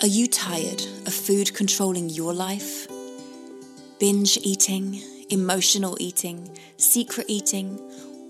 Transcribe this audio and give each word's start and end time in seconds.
Are 0.00 0.06
you 0.06 0.28
tired 0.28 0.80
of 1.06 1.12
food 1.12 1.54
controlling 1.54 2.08
your 2.08 2.32
life? 2.32 2.86
Binge 3.98 4.38
eating, 4.44 5.02
emotional 5.28 5.96
eating, 5.98 6.56
secret 6.76 7.26
eating, 7.28 7.80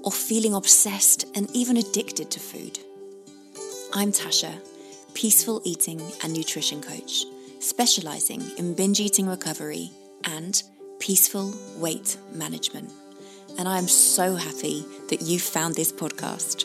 or 0.02 0.10
feeling 0.10 0.54
obsessed 0.54 1.26
and 1.34 1.46
even 1.54 1.76
addicted 1.76 2.30
to 2.30 2.40
food? 2.40 2.78
I'm 3.92 4.12
Tasha, 4.12 4.54
peaceful 5.12 5.60
eating 5.62 6.00
and 6.22 6.32
nutrition 6.32 6.80
coach, 6.80 7.26
specializing 7.60 8.42
in 8.56 8.72
binge 8.72 9.00
eating 9.00 9.28
recovery 9.28 9.90
and 10.24 10.62
peaceful 11.00 11.52
weight 11.76 12.16
management. 12.32 12.90
And 13.58 13.68
I 13.68 13.76
am 13.76 13.88
so 13.88 14.36
happy 14.36 14.86
that 15.10 15.20
you 15.20 15.38
found 15.38 15.74
this 15.74 15.92
podcast. 15.92 16.64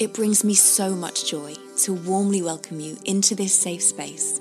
It 0.00 0.14
brings 0.14 0.44
me 0.44 0.54
so 0.54 0.96
much 0.96 1.30
joy 1.30 1.56
to 1.82 1.92
warmly 1.92 2.40
welcome 2.40 2.80
you 2.80 2.96
into 3.04 3.34
this 3.34 3.52
safe 3.52 3.82
space 3.82 4.40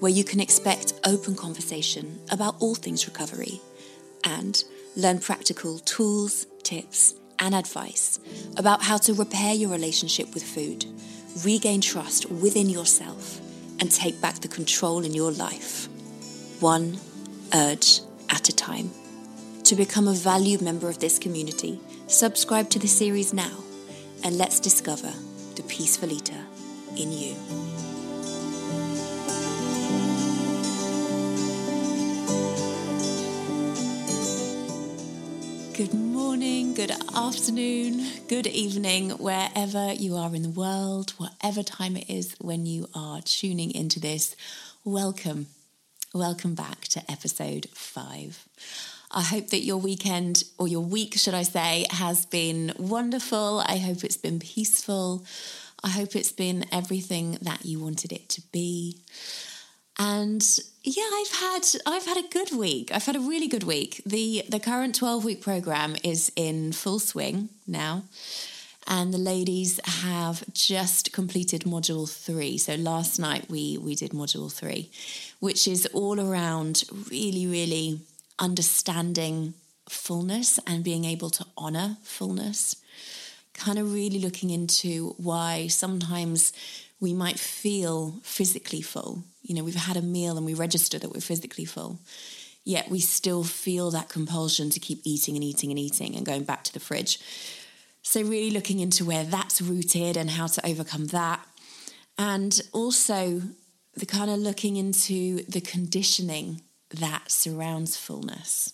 where 0.00 0.12
you 0.12 0.22
can 0.22 0.38
expect 0.38 0.92
open 1.02 1.34
conversation 1.34 2.20
about 2.30 2.56
all 2.60 2.74
things 2.74 3.06
recovery 3.06 3.62
and 4.22 4.62
learn 4.96 5.18
practical 5.18 5.78
tools, 5.78 6.46
tips, 6.62 7.14
and 7.38 7.54
advice 7.54 8.20
about 8.58 8.82
how 8.82 8.98
to 8.98 9.14
repair 9.14 9.54
your 9.54 9.70
relationship 9.70 10.34
with 10.34 10.42
food, 10.42 10.84
regain 11.42 11.80
trust 11.80 12.30
within 12.30 12.68
yourself, 12.68 13.40
and 13.80 13.90
take 13.90 14.20
back 14.20 14.40
the 14.40 14.48
control 14.48 15.06
in 15.06 15.14
your 15.14 15.32
life, 15.32 15.88
one 16.60 16.98
urge 17.54 18.00
at 18.28 18.50
a 18.50 18.54
time. 18.54 18.90
To 19.64 19.74
become 19.74 20.06
a 20.06 20.12
valued 20.12 20.60
member 20.60 20.90
of 20.90 20.98
this 20.98 21.18
community, 21.18 21.80
subscribe 22.08 22.68
to 22.68 22.78
the 22.78 22.88
series 22.88 23.32
now 23.32 23.64
and 24.24 24.36
let's 24.36 24.60
discover 24.60 25.12
the 25.56 25.62
peaceful 25.64 26.12
eater 26.12 26.40
in 26.96 27.12
you. 27.12 27.34
Good 35.76 35.94
morning, 35.94 36.74
good 36.74 36.90
afternoon, 37.14 38.04
good 38.26 38.48
evening, 38.48 39.10
wherever 39.10 39.92
you 39.92 40.16
are 40.16 40.34
in 40.34 40.42
the 40.42 40.50
world, 40.50 41.12
whatever 41.18 41.62
time 41.62 41.96
it 41.96 42.10
is 42.10 42.34
when 42.40 42.66
you 42.66 42.88
are 42.94 43.20
tuning 43.20 43.72
into 43.72 44.00
this. 44.00 44.34
Welcome. 44.84 45.46
Welcome 46.12 46.54
back 46.54 46.82
to 46.88 47.10
episode 47.10 47.68
five. 47.74 48.48
I 49.18 49.22
hope 49.22 49.48
that 49.48 49.64
your 49.64 49.78
weekend, 49.78 50.44
or 50.58 50.68
your 50.68 50.84
week, 50.84 51.14
should 51.14 51.34
I 51.34 51.42
say, 51.42 51.86
has 51.90 52.24
been 52.24 52.72
wonderful. 52.78 53.64
I 53.66 53.78
hope 53.78 54.04
it's 54.04 54.16
been 54.16 54.38
peaceful. 54.38 55.26
I 55.82 55.88
hope 55.88 56.14
it's 56.14 56.30
been 56.30 56.66
everything 56.70 57.36
that 57.42 57.64
you 57.64 57.80
wanted 57.80 58.12
it 58.12 58.28
to 58.28 58.42
be. 58.52 58.98
And 59.98 60.40
yeah, 60.84 61.10
I've 61.12 61.32
had 61.32 61.62
I've 61.84 62.06
had 62.06 62.16
a 62.16 62.28
good 62.28 62.52
week. 62.52 62.92
I've 62.94 63.06
had 63.06 63.16
a 63.16 63.20
really 63.20 63.48
good 63.48 63.64
week. 63.64 64.02
The 64.06 64.44
the 64.48 64.60
current 64.60 64.94
12 64.94 65.24
week 65.24 65.42
program 65.42 65.96
is 66.04 66.30
in 66.36 66.70
full 66.70 67.00
swing 67.00 67.48
now. 67.66 68.04
And 68.86 69.12
the 69.12 69.18
ladies 69.18 69.80
have 69.84 70.44
just 70.54 71.12
completed 71.12 71.62
module 71.62 72.08
three. 72.08 72.56
So 72.56 72.76
last 72.76 73.18
night 73.18 73.50
we 73.50 73.78
we 73.78 73.96
did 73.96 74.12
module 74.12 74.52
three, 74.52 74.92
which 75.40 75.66
is 75.66 75.86
all 75.86 76.20
around 76.20 76.84
really, 77.10 77.48
really 77.48 77.98
understanding 78.38 79.54
fullness 79.88 80.58
and 80.66 80.84
being 80.84 81.04
able 81.04 81.30
to 81.30 81.46
honor 81.56 81.96
fullness. 82.02 82.76
Kind 83.54 83.78
of 83.78 83.92
really 83.92 84.18
looking 84.18 84.50
into 84.50 85.14
why 85.16 85.66
sometimes 85.66 86.52
we 87.00 87.12
might 87.12 87.38
feel 87.38 88.20
physically 88.22 88.82
full. 88.82 89.24
You 89.42 89.54
know, 89.54 89.64
we've 89.64 89.74
had 89.74 89.96
a 89.96 90.02
meal 90.02 90.36
and 90.36 90.46
we 90.46 90.54
register 90.54 90.98
that 90.98 91.12
we're 91.12 91.20
physically 91.20 91.64
full, 91.64 91.98
yet 92.64 92.90
we 92.90 93.00
still 93.00 93.44
feel 93.44 93.90
that 93.92 94.08
compulsion 94.08 94.70
to 94.70 94.80
keep 94.80 95.00
eating 95.04 95.34
and 95.34 95.44
eating 95.44 95.70
and 95.70 95.78
eating 95.78 96.16
and 96.16 96.26
going 96.26 96.44
back 96.44 96.64
to 96.64 96.72
the 96.72 96.80
fridge. 96.80 97.18
So, 98.02 98.22
really 98.22 98.50
looking 98.50 98.78
into 98.80 99.04
where 99.04 99.24
that's 99.24 99.60
rooted 99.60 100.16
and 100.16 100.30
how 100.30 100.46
to 100.46 100.66
overcome 100.66 101.08
that. 101.08 101.44
And 102.16 102.60
also, 102.72 103.42
the 103.94 104.06
kind 104.06 104.30
of 104.30 104.38
looking 104.38 104.76
into 104.76 105.42
the 105.44 105.60
conditioning 105.60 106.62
that 106.90 107.30
surrounds 107.30 107.96
fullness. 107.96 108.72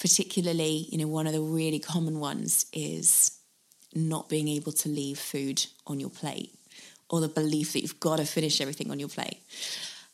Particularly, 0.00 0.86
you 0.90 0.98
know, 0.98 1.08
one 1.08 1.26
of 1.26 1.32
the 1.32 1.40
really 1.40 1.78
common 1.78 2.20
ones 2.20 2.66
is 2.72 3.38
not 3.94 4.28
being 4.28 4.48
able 4.48 4.72
to 4.72 4.88
leave 4.88 5.18
food 5.18 5.66
on 5.86 6.00
your 6.00 6.10
plate 6.10 6.54
or 7.10 7.20
the 7.20 7.28
belief 7.28 7.72
that 7.72 7.82
you've 7.82 8.00
got 8.00 8.16
to 8.16 8.24
finish 8.24 8.60
everything 8.60 8.90
on 8.90 9.00
your 9.00 9.08
plate. 9.08 9.40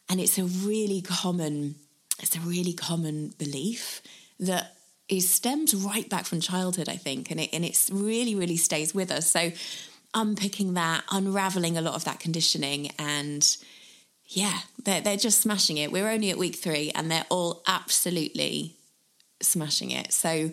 And 0.09 0.21
it's 0.21 0.39
a 0.39 0.45
really 0.45 1.03
common, 1.03 1.77
it's 2.21 2.37
a 2.37 2.41
really 2.41 2.73
common 2.73 3.35
belief 3.39 4.03
that 4.41 4.73
is 5.09 5.29
stems 5.29 5.75
right 5.75 6.09
back 6.09 6.25
from 6.25 6.41
childhood, 6.41 6.89
I 6.89 6.97
think, 6.97 7.31
and 7.31 7.39
it 7.39 7.51
and 7.53 7.65
it's 7.65 7.91
really, 7.91 8.35
really 8.35 8.57
stays 8.57 8.95
with 8.95 9.11
us. 9.13 9.31
So 9.31 9.53
unpicking 10.15 10.75
that, 10.75 11.05
unraveling 11.11 11.77
a 11.77 11.81
lot 11.81 11.95
of 11.95 12.05
that 12.05 12.19
conditioning 12.19 12.91
and 12.99 13.57
yeah, 14.29 14.59
they're, 14.83 15.01
they're 15.01 15.17
just 15.17 15.41
smashing 15.41 15.79
it. 15.79 15.93
We're 15.93 16.09
only 16.09 16.31
at 16.31 16.39
week 16.39 16.57
three 16.57 16.91
and 16.95 17.11
they're 17.11 17.27
all 17.31 17.63
absolutely 17.67 18.77
smashing 19.41 19.91
it. 19.91 20.13
So 20.13 20.51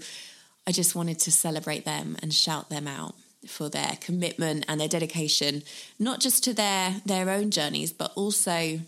I 0.67 0.71
just 0.71 0.95
wanted 0.95 1.19
to 1.19 1.31
celebrate 1.31 1.85
them 1.85 2.17
and 2.21 2.33
shout 2.33 2.69
them 2.69 2.87
out 2.87 3.15
for 3.47 3.69
their 3.69 3.97
commitment 3.99 4.65
and 4.67 4.79
their 4.79 4.87
dedication, 4.87 5.63
not 5.99 6.19
just 6.19 6.43
to 6.45 6.53
their, 6.53 7.01
their 7.05 7.29
own 7.29 7.51
journeys, 7.51 7.91
but 7.91 8.13
also 8.15 8.79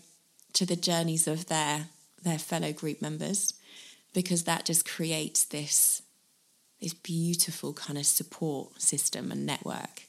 to 0.54 0.66
the 0.66 0.76
journeys 0.76 1.26
of 1.26 1.46
their, 1.46 1.88
their 2.22 2.38
fellow 2.38 2.72
group 2.72 3.02
members, 3.02 3.52
because 4.14 4.44
that 4.44 4.64
just 4.64 4.88
creates 4.88 5.44
this, 5.44 6.00
this 6.80 6.94
beautiful 6.94 7.74
kind 7.74 7.98
of 7.98 8.06
support 8.06 8.80
system 8.80 9.30
and 9.30 9.44
network 9.44 10.05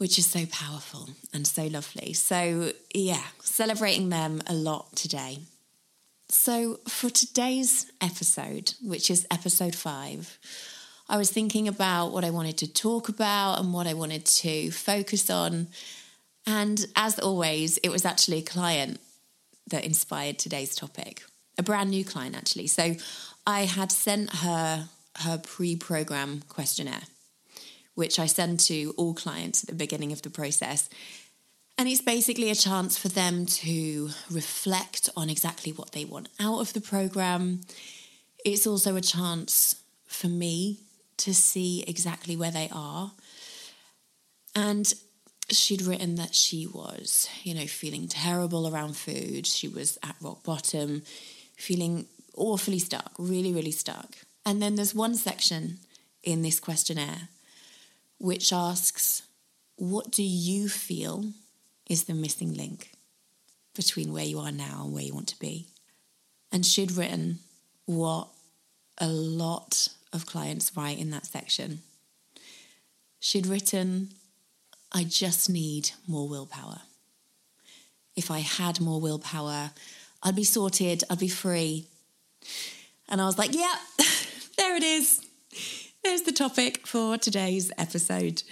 which 0.00 0.18
is 0.18 0.24
so 0.24 0.46
powerful 0.46 1.10
and 1.34 1.46
so 1.46 1.66
lovely. 1.66 2.14
So, 2.14 2.72
yeah, 2.94 3.22
celebrating 3.42 4.08
them 4.08 4.40
a 4.46 4.54
lot 4.54 4.96
today. 4.96 5.40
So, 6.30 6.80
for 6.88 7.10
today's 7.10 7.92
episode, 8.00 8.72
which 8.82 9.10
is 9.10 9.26
episode 9.30 9.74
five, 9.74 10.38
I 11.06 11.18
was 11.18 11.30
thinking 11.30 11.68
about 11.68 12.12
what 12.12 12.24
I 12.24 12.30
wanted 12.30 12.56
to 12.58 12.72
talk 12.72 13.10
about 13.10 13.58
and 13.60 13.74
what 13.74 13.86
I 13.86 13.92
wanted 13.92 14.24
to 14.24 14.70
focus 14.70 15.28
on. 15.28 15.66
And 16.46 16.86
as 16.96 17.18
always, 17.18 17.76
it 17.78 17.90
was 17.90 18.06
actually 18.06 18.38
a 18.38 18.42
client 18.42 19.00
that 19.66 19.84
inspired 19.84 20.38
today's 20.38 20.74
topic, 20.74 21.24
a 21.58 21.62
brand 21.62 21.90
new 21.90 22.06
client, 22.06 22.36
actually. 22.36 22.68
So, 22.68 22.96
I 23.46 23.66
had 23.66 23.92
sent 23.92 24.36
her 24.36 24.88
her 25.18 25.36
pre 25.36 25.76
program 25.76 26.40
questionnaire 26.48 27.02
which 28.00 28.18
I 28.18 28.24
send 28.24 28.60
to 28.60 28.94
all 28.96 29.12
clients 29.12 29.62
at 29.62 29.68
the 29.68 29.74
beginning 29.76 30.10
of 30.10 30.22
the 30.22 30.30
process. 30.30 30.88
And 31.76 31.86
it's 31.86 32.00
basically 32.00 32.48
a 32.50 32.54
chance 32.54 32.96
for 32.96 33.08
them 33.08 33.44
to 33.44 34.08
reflect 34.30 35.10
on 35.18 35.28
exactly 35.28 35.70
what 35.70 35.92
they 35.92 36.06
want 36.06 36.30
out 36.40 36.60
of 36.60 36.72
the 36.72 36.80
program. 36.80 37.60
It's 38.42 38.66
also 38.66 38.96
a 38.96 39.02
chance 39.02 39.76
for 40.06 40.28
me 40.28 40.78
to 41.18 41.34
see 41.34 41.84
exactly 41.86 42.36
where 42.36 42.50
they 42.50 42.70
are. 42.72 43.12
And 44.54 44.90
she'd 45.50 45.82
written 45.82 46.14
that 46.14 46.34
she 46.34 46.66
was, 46.66 47.28
you 47.42 47.52
know, 47.54 47.66
feeling 47.66 48.08
terrible 48.08 48.66
around 48.66 48.96
food. 48.96 49.46
She 49.46 49.68
was 49.68 49.98
at 50.02 50.16
rock 50.22 50.42
bottom, 50.42 51.02
feeling 51.58 52.06
awfully 52.34 52.78
stuck, 52.78 53.12
really, 53.18 53.52
really 53.52 53.72
stuck. 53.72 54.16
And 54.46 54.62
then 54.62 54.76
there's 54.76 54.94
one 54.94 55.16
section 55.16 55.80
in 56.22 56.40
this 56.40 56.60
questionnaire 56.60 57.28
which 58.20 58.52
asks, 58.52 59.22
What 59.76 60.12
do 60.12 60.22
you 60.22 60.68
feel 60.68 61.32
is 61.88 62.04
the 62.04 62.14
missing 62.14 62.54
link 62.54 62.92
between 63.74 64.12
where 64.12 64.24
you 64.24 64.38
are 64.38 64.52
now 64.52 64.82
and 64.84 64.92
where 64.92 65.02
you 65.02 65.14
want 65.14 65.28
to 65.28 65.38
be? 65.38 65.66
And 66.52 66.64
she'd 66.64 66.92
written 66.92 67.38
what 67.86 68.28
a 68.98 69.08
lot 69.08 69.88
of 70.12 70.26
clients 70.26 70.76
write 70.76 70.98
in 70.98 71.10
that 71.10 71.26
section. 71.26 71.80
She'd 73.18 73.46
written, 73.46 74.10
I 74.92 75.04
just 75.04 75.48
need 75.48 75.90
more 76.06 76.28
willpower. 76.28 76.80
If 78.16 78.30
I 78.30 78.40
had 78.40 78.80
more 78.80 79.00
willpower, 79.00 79.70
I'd 80.22 80.36
be 80.36 80.44
sorted, 80.44 81.04
I'd 81.08 81.18
be 81.18 81.28
free. 81.28 81.86
And 83.08 83.20
I 83.20 83.24
was 83.24 83.38
like, 83.38 83.54
yeah, 83.54 83.76
there 84.58 84.76
it 84.76 84.82
is 84.82 85.24
there's 86.02 86.22
the 86.22 86.32
topic 86.32 86.86
for 86.86 87.18
today's 87.18 87.70
episode. 87.76 88.42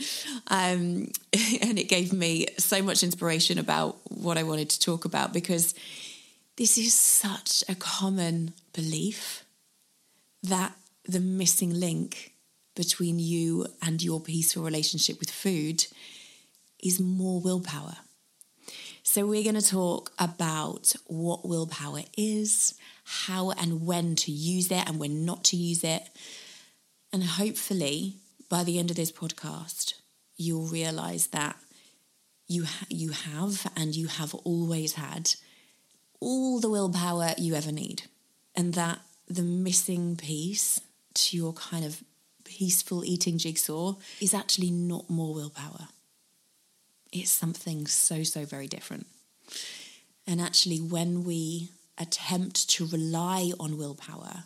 Um, 0.49 1.09
and 1.62 1.79
it 1.79 1.89
gave 1.89 2.12
me 2.12 2.47
so 2.59 2.83
much 2.83 3.03
inspiration 3.03 3.59
about 3.59 3.97
what 4.11 4.37
I 4.37 4.43
wanted 4.43 4.71
to 4.71 4.81
talk 4.81 5.05
about 5.05 5.33
because 5.33 5.75
this 6.56 6.77
is 6.77 6.93
such 6.93 7.65
a 7.69 7.75
common 7.75 8.53
belief 8.73 9.45
that 10.43 10.75
the 11.05 11.21
missing 11.21 11.73
link 11.73 12.35
between 12.77 13.19
you 13.19 13.67
and 13.83 14.03
your 14.03 14.21
peaceful 14.21 14.62
relationship 14.62 15.19
with 15.19 15.31
food 15.31 15.87
is 16.83 17.01
more 17.01 17.41
willpower. 17.41 17.97
So, 19.03 19.27
we're 19.27 19.43
going 19.43 19.55
to 19.55 19.67
talk 19.67 20.12
about 20.19 20.93
what 21.06 21.49
willpower 21.49 22.03
is, 22.19 22.75
how 23.05 23.53
and 23.53 23.87
when 23.87 24.17
to 24.17 24.31
use 24.31 24.71
it, 24.71 24.87
and 24.87 24.99
when 24.99 25.25
not 25.25 25.44
to 25.44 25.56
use 25.56 25.83
it. 25.83 26.03
And 27.12 27.25
hopefully, 27.25 28.16
by 28.49 28.64
the 28.64 28.78
end 28.78 28.90
of 28.90 28.96
this 28.96 29.12
podcast, 29.12 29.94
you'll 30.37 30.66
realize 30.66 31.28
that 31.28 31.56
you, 32.46 32.64
ha- 32.64 32.87
you 32.88 33.10
have 33.10 33.70
and 33.76 33.94
you 33.94 34.06
have 34.08 34.34
always 34.34 34.94
had 34.94 35.34
all 36.20 36.60
the 36.60 36.70
willpower 36.70 37.34
you 37.38 37.55
ever 37.55 37.72
need. 37.72 38.02
And 38.55 38.75
that 38.75 39.00
the 39.28 39.43
missing 39.43 40.16
piece 40.16 40.81
to 41.14 41.37
your 41.37 41.52
kind 41.52 41.84
of 41.84 42.02
peaceful 42.44 43.05
eating 43.05 43.38
jigsaw 43.38 43.94
is 44.20 44.34
actually 44.34 44.70
not 44.70 45.08
more 45.10 45.34
willpower. 45.34 45.88
It's 47.12 47.31
something 47.31 47.87
so, 47.87 48.22
so 48.22 48.44
very 48.44 48.66
different. 48.66 49.06
And 50.26 50.40
actually, 50.40 50.78
when 50.78 51.25
we 51.25 51.70
attempt 51.96 52.69
to 52.70 52.87
rely 52.87 53.52
on 53.58 53.78
willpower, 53.78 54.44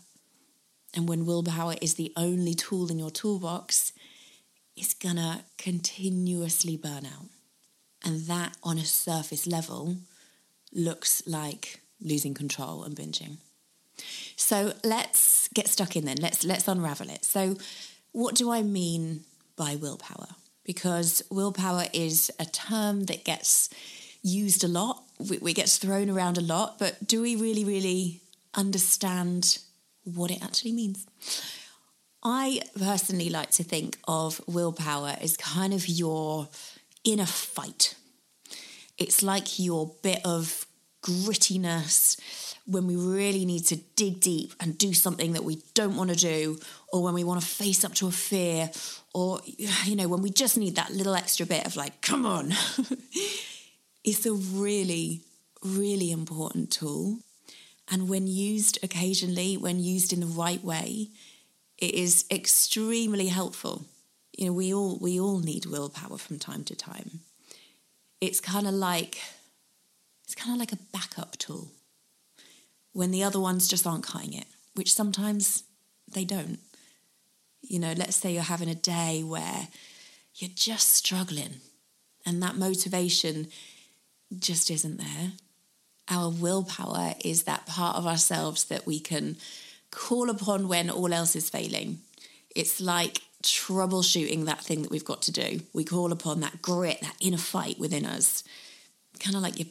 and 0.94 1.08
when 1.08 1.26
willpower 1.26 1.76
is 1.80 1.94
the 1.94 2.12
only 2.16 2.54
tool 2.54 2.90
in 2.90 2.98
your 2.98 3.10
toolbox, 3.10 3.92
it's 4.76 4.94
gonna 4.94 5.44
continuously 5.58 6.76
burn 6.76 7.06
out. 7.06 7.28
And 8.04 8.22
that, 8.22 8.56
on 8.62 8.78
a 8.78 8.84
surface 8.84 9.46
level, 9.46 9.96
looks 10.72 11.22
like 11.26 11.80
losing 12.00 12.34
control 12.34 12.82
and 12.82 12.96
binging. 12.96 13.36
So 14.36 14.72
let's 14.82 15.48
get 15.54 15.68
stuck 15.68 15.96
in 15.96 16.04
then. 16.04 16.16
Let's 16.16 16.44
let's 16.44 16.66
unravel 16.66 17.10
it. 17.10 17.24
So 17.24 17.56
what 18.12 18.34
do 18.34 18.50
I 18.50 18.62
mean 18.62 19.24
by 19.56 19.76
willpower? 19.76 20.28
Because 20.64 21.22
willpower 21.30 21.86
is 21.92 22.30
a 22.38 22.44
term 22.44 23.04
that 23.04 23.24
gets 23.24 23.68
used 24.22 24.62
a 24.64 24.68
lot, 24.68 25.02
it 25.18 25.54
gets 25.54 25.78
thrown 25.78 26.08
around 26.08 26.38
a 26.38 26.42
lot, 26.42 26.78
but 26.78 27.06
do 27.06 27.22
we 27.22 27.34
really, 27.36 27.64
really 27.64 28.20
understand 28.54 29.58
what 30.04 30.30
it 30.30 30.42
actually 30.42 30.72
means? 30.72 31.06
I 32.22 32.60
personally 32.78 33.30
like 33.30 33.50
to 33.52 33.64
think 33.64 33.98
of 34.06 34.40
willpower 34.46 35.16
as 35.20 35.36
kind 35.36 35.74
of 35.74 35.88
your 35.88 36.48
inner 37.04 37.26
fight. 37.26 37.96
It's 38.96 39.22
like 39.22 39.58
your 39.58 39.92
bit 40.02 40.20
of 40.24 40.66
grittiness 41.02 42.16
when 42.64 42.86
we 42.86 42.94
really 42.94 43.44
need 43.44 43.66
to 43.66 43.76
dig 43.96 44.20
deep 44.20 44.52
and 44.60 44.78
do 44.78 44.94
something 44.94 45.32
that 45.32 45.42
we 45.42 45.60
don't 45.74 45.96
want 45.96 46.10
to 46.10 46.16
do, 46.16 46.58
or 46.92 47.02
when 47.02 47.14
we 47.14 47.24
want 47.24 47.40
to 47.40 47.46
face 47.46 47.84
up 47.84 47.94
to 47.94 48.06
a 48.06 48.12
fear, 48.12 48.70
or, 49.12 49.40
you 49.84 49.96
know, 49.96 50.06
when 50.06 50.22
we 50.22 50.30
just 50.30 50.56
need 50.56 50.76
that 50.76 50.92
little 50.92 51.14
extra 51.14 51.44
bit 51.44 51.66
of 51.66 51.74
like, 51.74 52.00
come 52.02 52.24
on. 52.24 52.52
it's 54.04 54.26
a 54.26 54.32
really, 54.32 55.22
really 55.64 56.12
important 56.12 56.70
tool. 56.70 57.18
And 57.92 58.08
when 58.08 58.26
used 58.26 58.78
occasionally, 58.82 59.58
when 59.58 59.78
used 59.78 60.14
in 60.14 60.20
the 60.20 60.26
right 60.26 60.64
way, 60.64 61.10
it 61.76 61.94
is 61.94 62.24
extremely 62.30 63.28
helpful. 63.28 63.84
You 64.32 64.46
know, 64.46 64.52
we 64.54 64.72
all 64.72 64.96
we 64.96 65.20
all 65.20 65.40
need 65.40 65.66
willpower 65.66 66.16
from 66.16 66.38
time 66.38 66.64
to 66.64 66.74
time. 66.74 67.20
It's 68.18 68.40
kind 68.40 68.66
of 68.66 68.72
like 68.72 69.18
it's 70.24 70.34
kind 70.34 70.54
of 70.54 70.58
like 70.58 70.72
a 70.72 70.82
backup 70.90 71.36
tool 71.36 71.68
when 72.94 73.10
the 73.10 73.24
other 73.24 73.38
ones 73.38 73.68
just 73.68 73.86
aren't 73.86 74.04
cutting 74.06 74.32
it, 74.32 74.46
which 74.74 74.94
sometimes 74.94 75.64
they 76.10 76.24
don't. 76.24 76.60
You 77.60 77.78
know, 77.78 77.92
let's 77.94 78.16
say 78.16 78.32
you're 78.32 78.42
having 78.42 78.70
a 78.70 78.74
day 78.74 79.22
where 79.22 79.68
you're 80.36 80.50
just 80.54 80.94
struggling 80.94 81.56
and 82.24 82.42
that 82.42 82.56
motivation 82.56 83.48
just 84.38 84.70
isn't 84.70 84.96
there. 84.96 85.32
Our 86.08 86.30
willpower 86.30 87.14
is 87.24 87.44
that 87.44 87.66
part 87.66 87.96
of 87.96 88.06
ourselves 88.06 88.64
that 88.64 88.86
we 88.86 89.00
can 89.00 89.36
call 89.90 90.30
upon 90.30 90.68
when 90.68 90.90
all 90.90 91.12
else 91.12 91.36
is 91.36 91.50
failing. 91.50 91.98
It's 92.54 92.80
like 92.80 93.20
troubleshooting 93.42 94.44
that 94.44 94.60
thing 94.60 94.82
that 94.82 94.90
we've 94.90 95.04
got 95.04 95.22
to 95.22 95.32
do. 95.32 95.60
We 95.72 95.84
call 95.84 96.12
upon 96.12 96.40
that 96.40 96.62
grit, 96.62 97.00
that 97.00 97.16
inner 97.20 97.38
fight 97.38 97.78
within 97.78 98.04
us. 98.04 98.44
Kind 99.20 99.36
of 99.36 99.42
like 99.42 99.58
you 99.58 99.66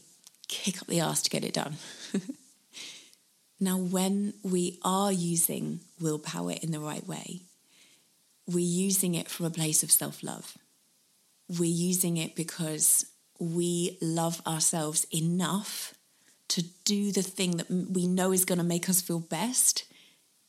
kick 0.47 0.81
up 0.81 0.87
the 0.87 0.99
ass 0.99 1.21
to 1.23 1.29
get 1.29 1.43
it 1.43 1.53
done. 1.53 1.75
Now, 3.63 3.77
when 3.77 4.33
we 4.41 4.79
are 4.83 5.11
using 5.11 5.81
willpower 5.99 6.53
in 6.53 6.71
the 6.71 6.79
right 6.79 7.05
way, 7.05 7.41
we're 8.47 8.57
using 8.65 9.13
it 9.13 9.29
from 9.29 9.45
a 9.45 9.51
place 9.51 9.83
of 9.83 9.91
self 9.91 10.23
love. 10.23 10.57
We're 11.47 11.69
using 11.69 12.17
it 12.17 12.35
because 12.35 13.05
we 13.39 13.99
love 14.01 14.41
ourselves 14.47 15.05
enough 15.13 15.93
to 16.51 16.63
do 16.85 17.11
the 17.11 17.21
thing 17.21 17.57
that 17.57 17.69
we 17.69 18.07
know 18.07 18.31
is 18.31 18.45
going 18.45 18.57
to 18.57 18.63
make 18.63 18.89
us 18.89 19.01
feel 19.01 19.19
best, 19.19 19.85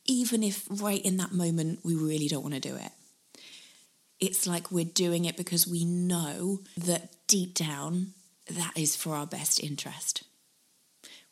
even 0.05 0.43
if 0.43 0.65
right 0.69 1.03
in 1.03 1.17
that 1.17 1.31
moment 1.31 1.79
we 1.83 1.95
really 1.95 2.27
don't 2.27 2.43
want 2.43 2.55
to 2.55 2.59
do 2.59 2.75
it. 2.75 2.91
It's 4.19 4.47
like 4.47 4.71
we're 4.71 4.85
doing 4.85 5.25
it 5.25 5.37
because 5.37 5.67
we 5.67 5.85
know 5.85 6.61
that 6.77 7.15
deep 7.27 7.53
down 7.53 8.13
that 8.49 8.77
is 8.77 8.95
for 8.95 9.15
our 9.15 9.27
best 9.27 9.61
interest 9.61 10.23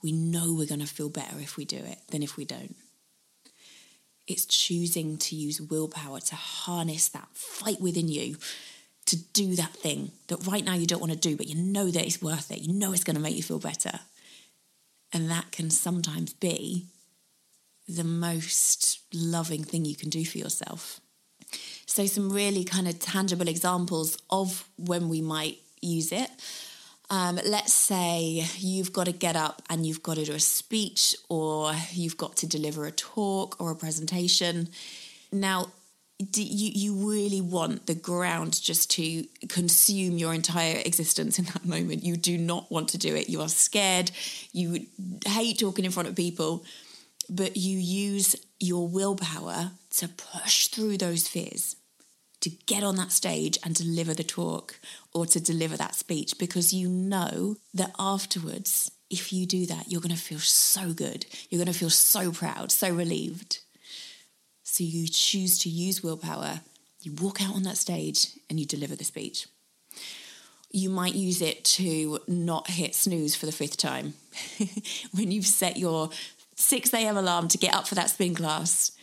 we 0.02 0.12
know 0.12 0.54
we're 0.54 0.68
going 0.68 0.82
to 0.82 0.88
feel 0.88 1.10
better 1.10 1.38
if 1.40 1.58
we 1.58 1.66
do 1.66 1.78
it 1.78 2.00
than 2.10 2.24
if 2.24 2.38
we 2.38 2.46
don't. 2.46 2.76
It's 4.28 4.46
choosing 4.46 5.18
to 5.18 5.36
use 5.36 5.62
willpower 5.62 6.20
to 6.20 6.36
harness 6.36 7.10
that 7.10 7.28
fight 7.34 7.82
within 7.82 8.08
you 8.08 8.38
to 9.08 9.18
do 9.18 9.56
that 9.56 9.74
thing 9.74 10.12
that 10.28 10.46
right 10.48 10.64
now 10.64 10.76
you 10.76 10.86
don't 10.86 11.02
want 11.02 11.12
to 11.12 11.18
do, 11.18 11.36
but 11.36 11.48
you 11.48 11.56
know 11.56 11.90
that 11.90 12.06
it's 12.06 12.22
worth 12.22 12.52
it. 12.52 12.60
You 12.60 12.74
know 12.74 12.94
it's 12.94 13.04
going 13.04 13.16
to 13.16 13.22
make 13.22 13.36
you 13.36 13.44
feel 13.44 13.60
better. 13.60 14.00
And 15.14 15.30
that 15.30 15.52
can 15.52 15.70
sometimes 15.70 16.34
be 16.34 16.88
the 17.88 18.04
most 18.04 19.02
loving 19.14 19.64
thing 19.64 19.86
you 19.86 19.96
can 19.96 20.10
do 20.10 20.24
for 20.24 20.38
yourself. 20.38 21.02
So, 21.86 22.06
some 22.06 22.32
really 22.32 22.64
kind 22.64 22.88
of 22.88 23.00
tangible 23.00 23.50
examples 23.50 24.18
of 24.30 24.66
when 24.78 25.10
we 25.10 25.20
might 25.20 25.58
use 25.82 26.14
it 26.14 26.30
um, 27.12 27.38
let's 27.46 27.74
say 27.74 28.46
you've 28.58 28.94
got 28.94 29.04
to 29.04 29.12
get 29.12 29.36
up 29.36 29.62
and 29.70 29.86
you've 29.86 30.02
got 30.02 30.16
to 30.16 30.24
do 30.24 30.32
a 30.32 30.40
speech 30.40 31.14
or 31.28 31.74
you've 31.92 32.16
got 32.16 32.38
to 32.38 32.48
deliver 32.48 32.86
a 32.86 32.92
talk 32.92 33.60
or 33.60 33.70
a 33.70 33.76
presentation. 33.76 34.70
Now, 35.30 35.74
do 36.22 36.44
you, 36.44 36.72
you 36.74 37.10
really 37.10 37.42
want 37.42 37.88
the 37.88 37.96
ground 37.96 38.62
just 38.62 38.90
to 38.92 39.24
consume 39.48 40.18
your 40.18 40.34
entire 40.34 40.82
existence 40.86 41.40
in 41.40 41.46
that 41.46 41.66
moment. 41.66 42.04
You 42.04 42.16
do 42.18 42.38
not 42.38 42.72
want 42.72 42.90
to 42.90 42.98
do 42.98 43.16
it. 43.16 43.30
You 43.30 43.42
are 43.42 43.50
scared. 43.50 44.12
You 44.52 44.86
hate 45.26 45.60
talking 45.60 45.86
in 45.86 45.92
front 45.92 46.10
of 46.10 46.16
people, 46.16 46.64
but 47.30 47.58
you 47.58 47.78
use 47.78 48.36
your 48.60 48.88
willpower 48.88 49.72
to 49.98 50.08
push 50.08 50.68
through 50.68 50.98
those 50.98 51.28
fears 51.28 51.76
to 52.42 52.50
get 52.50 52.84
on 52.84 52.96
that 52.96 53.12
stage 53.12 53.58
and 53.64 53.76
deliver 53.76 54.14
the 54.14 54.24
talk 54.24 54.80
or 55.14 55.26
to 55.28 55.40
deliver 55.40 55.78
that 55.78 55.96
speech 55.96 56.38
because 56.38 56.74
you 56.74 56.90
know 56.90 57.56
that 57.74 57.92
afterwards, 57.98 58.92
if 59.10 59.32
you 59.32 59.46
do 59.46 59.66
that, 59.68 59.92
you're 59.92 60.02
going 60.02 60.16
to 60.16 60.22
feel 60.22 60.40
so 60.40 60.92
good. 60.92 61.26
You're 61.50 61.64
going 61.64 61.72
to 61.72 61.80
feel 61.80 61.90
so 61.90 62.32
proud, 62.32 62.72
so 62.72 62.94
relieved. 62.94 63.60
So 64.72 64.86
you 64.86 65.10
choose 65.10 65.60
to 65.60 65.70
use 65.70 66.02
willpower, 66.02 66.62
you 67.02 67.12
walk 67.22 67.42
out 67.42 67.56
on 67.56 67.64
that 67.64 67.76
stage 67.76 68.28
and 68.50 68.58
you 68.58 68.66
deliver 68.66 68.96
the 68.96 69.04
speech. 69.04 69.50
You 70.72 70.90
might 70.90 71.14
use 71.14 71.42
it 71.42 71.66
to 71.76 72.20
not 72.26 72.70
hit 72.70 72.96
snooze 72.96 73.36
for 73.36 73.46
the 73.46 73.52
fifth 73.52 73.76
time. 73.76 74.14
when 75.12 75.30
you've 75.30 75.46
set 75.46 75.76
your 75.76 76.10
6 76.56 76.94
a.m. 76.94 77.18
alarm 77.18 77.50
to 77.50 77.58
get 77.58 77.76
up 77.76 77.86
for 77.86 77.96
that 77.96 78.12
spin 78.12 78.34
class, 78.34 78.94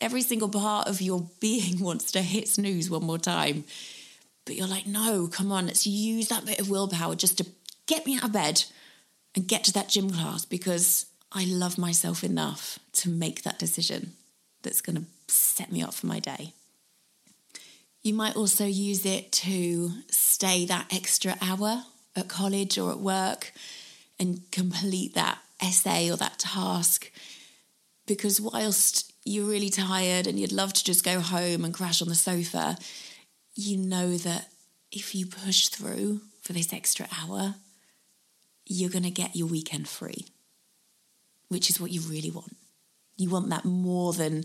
every 0.00 0.20
single 0.20 0.48
part 0.48 0.88
of 0.88 1.00
your 1.00 1.28
being 1.38 1.78
wants 1.84 2.10
to 2.10 2.20
hit 2.20 2.48
snooze 2.48 2.90
one 2.90 3.04
more 3.04 3.18
time. 3.18 3.62
But 4.44 4.56
you're 4.56 4.66
like, 4.66 4.88
no, 4.88 5.28
come 5.28 5.52
on, 5.52 5.68
let's 5.68 5.86
use 5.86 6.26
that 6.26 6.44
bit 6.44 6.58
of 6.58 6.68
willpower 6.68 7.14
just 7.14 7.38
to 7.38 7.46
get 7.86 8.04
me 8.04 8.16
out 8.16 8.24
of 8.24 8.32
bed 8.32 8.64
and 9.36 9.46
get 9.46 9.62
to 9.62 9.72
that 9.74 9.90
gym 9.90 10.10
class 10.10 10.44
because 10.44 11.06
I 11.30 11.44
love 11.44 11.78
myself 11.78 12.24
enough 12.24 12.80
to 12.94 13.08
make 13.08 13.44
that 13.44 13.60
decision 13.60 14.14
that's 14.62 14.80
going 14.80 14.96
to 14.96 15.04
set 15.28 15.72
me 15.72 15.82
up 15.82 15.94
for 15.94 16.06
my 16.06 16.18
day. 16.18 16.52
You 18.02 18.14
might 18.14 18.36
also 18.36 18.64
use 18.64 19.06
it 19.06 19.30
to 19.32 19.90
stay 20.08 20.64
that 20.66 20.92
extra 20.92 21.36
hour 21.40 21.84
at 22.16 22.28
college 22.28 22.76
or 22.76 22.90
at 22.90 22.98
work 22.98 23.52
and 24.18 24.50
complete 24.50 25.14
that 25.14 25.38
essay 25.60 26.10
or 26.10 26.16
that 26.16 26.38
task. 26.38 27.10
Because 28.06 28.40
whilst 28.40 29.12
you're 29.24 29.48
really 29.48 29.70
tired 29.70 30.26
and 30.26 30.38
you'd 30.38 30.52
love 30.52 30.72
to 30.72 30.84
just 30.84 31.04
go 31.04 31.20
home 31.20 31.64
and 31.64 31.72
crash 31.72 32.02
on 32.02 32.08
the 32.08 32.14
sofa, 32.16 32.76
you 33.54 33.76
know 33.76 34.16
that 34.16 34.48
if 34.90 35.14
you 35.14 35.26
push 35.26 35.68
through 35.68 36.20
for 36.42 36.52
this 36.52 36.72
extra 36.72 37.06
hour, 37.20 37.54
you're 38.66 38.90
going 38.90 39.04
to 39.04 39.10
get 39.10 39.36
your 39.36 39.46
weekend 39.46 39.88
free, 39.88 40.26
which 41.48 41.70
is 41.70 41.80
what 41.80 41.92
you 41.92 42.00
really 42.00 42.30
want. 42.30 42.56
You 43.22 43.30
want 43.30 43.50
that 43.50 43.64
more 43.64 44.12
than 44.12 44.44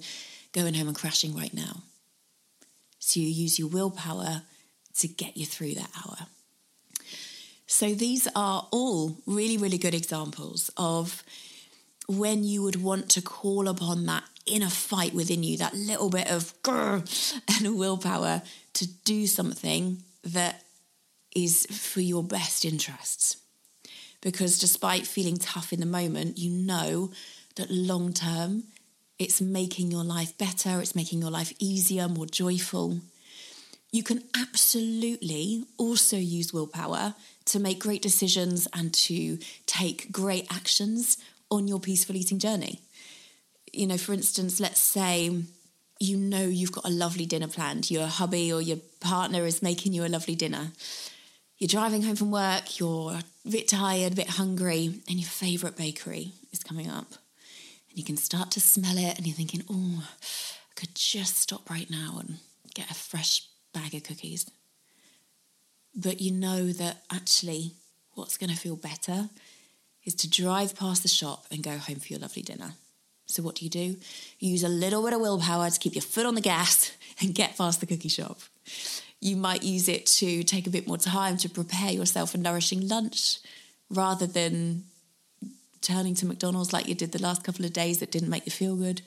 going 0.54 0.74
home 0.74 0.88
and 0.88 0.98
crashing 0.98 1.36
right 1.36 1.54
now. 1.54 1.84
So 3.00 3.20
you 3.20 3.28
use 3.28 3.60
your 3.60 3.68
willpower 3.68 4.44
to 5.00 5.08
get 5.08 5.38
you 5.38 5.46
through 5.46 5.76
that 5.76 5.90
hour. 6.06 6.28
So 7.68 7.94
these 7.94 8.28
are 8.36 8.68
all 8.72 9.18
really, 9.26 9.58
really 9.58 9.78
good 9.78 9.94
examples 9.94 10.72
of 10.78 11.24
when 12.08 12.44
you 12.44 12.64
would 12.64 12.82
want 12.82 13.10
to 13.10 13.22
call 13.22 13.68
upon 13.68 14.06
that 14.06 14.24
inner 14.46 14.70
fight 14.70 15.14
within 15.14 15.44
you, 15.44 15.58
that 15.58 15.76
little 15.76 16.10
bit 16.10 16.32
of 16.32 16.54
and 16.66 17.78
willpower 17.78 18.42
to 18.74 18.88
do 18.88 19.28
something 19.28 20.02
that 20.24 20.64
is 21.36 21.66
for 21.68 22.02
your 22.02 22.24
best 22.24 22.64
interests. 22.66 23.38
Because 24.22 24.58
despite 24.58 25.06
feeling 25.06 25.38
tough 25.38 25.74
in 25.74 25.80
the 25.80 25.86
moment, 25.86 26.38
you 26.38 26.50
know 26.50 27.12
that 27.58 27.70
long 27.70 28.14
term 28.14 28.64
it's 29.20 29.42
making 29.42 29.92
your 29.92 30.04
life 30.04 30.38
better, 30.38 30.80
it's 30.80 30.96
making 30.96 31.22
your 31.22 31.32
life 31.32 31.54
easier, 31.60 32.08
more 32.08 32.28
joyful. 32.28 33.00
You 33.92 34.04
can 34.04 34.24
absolutely 34.40 35.66
also 35.78 36.18
use 36.18 36.54
willpower 36.54 37.16
to 37.46 37.60
make 37.60 37.80
great 37.80 38.02
decisions 38.02 38.68
and 38.74 38.94
to 38.94 39.40
take 39.66 40.12
great 40.12 40.46
actions 40.52 41.18
on 41.50 41.68
your 41.68 41.80
peaceful 41.80 42.16
eating 42.16 42.38
journey. 42.38 42.82
You 43.74 43.88
know, 43.88 43.98
for 43.98 44.14
instance, 44.14 44.60
let's 44.60 44.82
say 44.82 45.32
you 46.00 46.18
know 46.18 46.44
you've 46.44 46.72
got 46.72 46.86
a 46.86 46.92
lovely 46.92 47.26
dinner 47.26 47.48
planned, 47.48 47.90
your 47.90 48.06
hubby 48.06 48.54
or 48.54 48.62
your 48.62 48.78
partner 49.00 49.46
is 49.46 49.64
making 49.64 49.94
you 49.94 50.06
a 50.06 50.08
lovely 50.08 50.36
dinner. 50.36 50.74
You're 51.58 51.70
driving 51.70 52.04
home 52.04 52.16
from 52.16 52.30
work, 52.30 52.80
you're 52.80 53.14
a 53.14 53.50
bit 53.50 53.68
tired, 53.68 54.14
a 54.14 54.16
bit 54.16 54.30
hungry, 54.30 55.02
and 55.10 55.20
your 55.20 55.28
favourite 55.28 55.76
bakery 55.76 56.34
is 56.52 56.64
coming 56.64 56.88
up. 56.88 57.14
You 57.98 58.04
can 58.04 58.16
start 58.16 58.52
to 58.52 58.62
smell 58.62 58.96
it, 58.96 59.18
and 59.18 59.26
you're 59.26 59.36
thinking, 59.36 59.64
oh, 59.72 60.08
I 60.08 60.74
could 60.76 60.94
just 60.94 61.38
stop 61.38 61.68
right 61.68 61.90
now 61.90 62.20
and 62.20 62.38
get 62.76 62.92
a 62.92 62.94
fresh 62.94 63.48
bag 63.74 63.96
of 63.96 64.04
cookies. 64.04 64.48
But 65.96 66.22
you 66.22 66.32
know 66.32 66.68
that 66.74 67.02
actually 67.12 67.72
what's 68.14 68.38
going 68.38 68.52
to 68.52 68.56
feel 68.56 68.76
better 68.76 69.30
is 70.06 70.14
to 70.14 70.30
drive 70.30 70.78
past 70.78 71.02
the 71.02 71.10
shop 71.10 71.48
and 71.50 71.64
go 71.64 71.80
home 71.80 71.96
for 71.96 72.10
your 72.10 72.20
lovely 72.20 72.44
dinner. 72.44 72.74
So, 73.26 73.42
what 73.42 73.56
do 73.56 73.66
you 73.66 73.72
do? 73.72 73.96
You 74.38 74.52
use 74.52 74.64
a 74.64 74.70
little 74.70 75.04
bit 75.04 75.14
of 75.14 75.20
willpower 75.20 75.68
to 75.68 75.80
keep 75.80 75.96
your 75.96 76.04
foot 76.04 76.28
on 76.28 76.36
the 76.36 76.42
gas 76.42 76.92
and 77.20 77.34
get 77.34 77.58
past 77.58 77.80
the 77.80 77.88
cookie 77.88 78.10
shop. 78.10 78.38
You 79.20 79.38
might 79.38 79.64
use 79.64 79.90
it 79.90 80.06
to 80.18 80.44
take 80.44 80.68
a 80.68 80.70
bit 80.70 80.88
more 80.88 81.00
time 81.00 81.38
to 81.38 81.50
prepare 81.50 81.94
yourself 81.94 82.36
a 82.36 82.38
nourishing 82.38 82.88
lunch 82.88 83.40
rather 83.90 84.28
than 84.28 84.84
turning 85.82 86.16
to 86.16 86.26
McDonald's 86.26 86.74
like 86.74 86.88
you 86.88 86.96
did 86.96 87.12
the 87.12 87.22
last 87.22 87.44
couple 87.44 87.66
of 87.66 87.74
days 87.74 88.00
that 88.00 88.12
didn't 88.12 88.30
make 88.30 88.46
you 88.46 88.52
feel 88.52 88.76
good. 88.76 89.02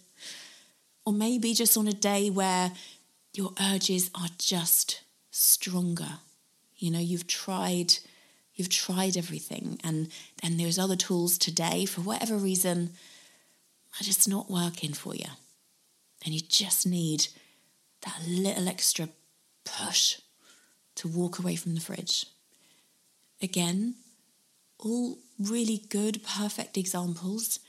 Or 1.04 1.12
maybe 1.12 1.54
just 1.54 1.76
on 1.76 1.88
a 1.88 1.92
day 1.92 2.30
where 2.30 2.72
your 3.32 3.52
urges 3.60 4.10
are 4.14 4.28
just 4.38 5.02
stronger. 5.30 6.18
You 6.76 6.90
know, 6.90 6.98
you've 6.98 7.26
tried 7.26 7.94
you've 8.54 8.68
tried 8.68 9.16
everything 9.16 9.80
and 9.82 10.08
then 10.42 10.58
there's 10.58 10.78
other 10.78 10.96
tools 10.96 11.38
today 11.38 11.86
for 11.86 12.02
whatever 12.02 12.36
reason 12.36 12.90
are 13.98 14.04
just 14.04 14.28
not 14.28 14.50
working 14.50 14.92
for 14.92 15.14
you. 15.14 15.30
And 16.24 16.34
you 16.34 16.40
just 16.40 16.86
need 16.86 17.28
that 18.02 18.20
little 18.26 18.68
extra 18.68 19.08
push 19.64 20.20
to 20.96 21.08
walk 21.08 21.38
away 21.38 21.56
from 21.56 21.74
the 21.74 21.80
fridge. 21.80 22.26
Again, 23.40 23.94
all 24.78 25.18
really 25.40 25.82
good, 25.88 26.22
perfect 26.22 26.76
examples 26.76 27.60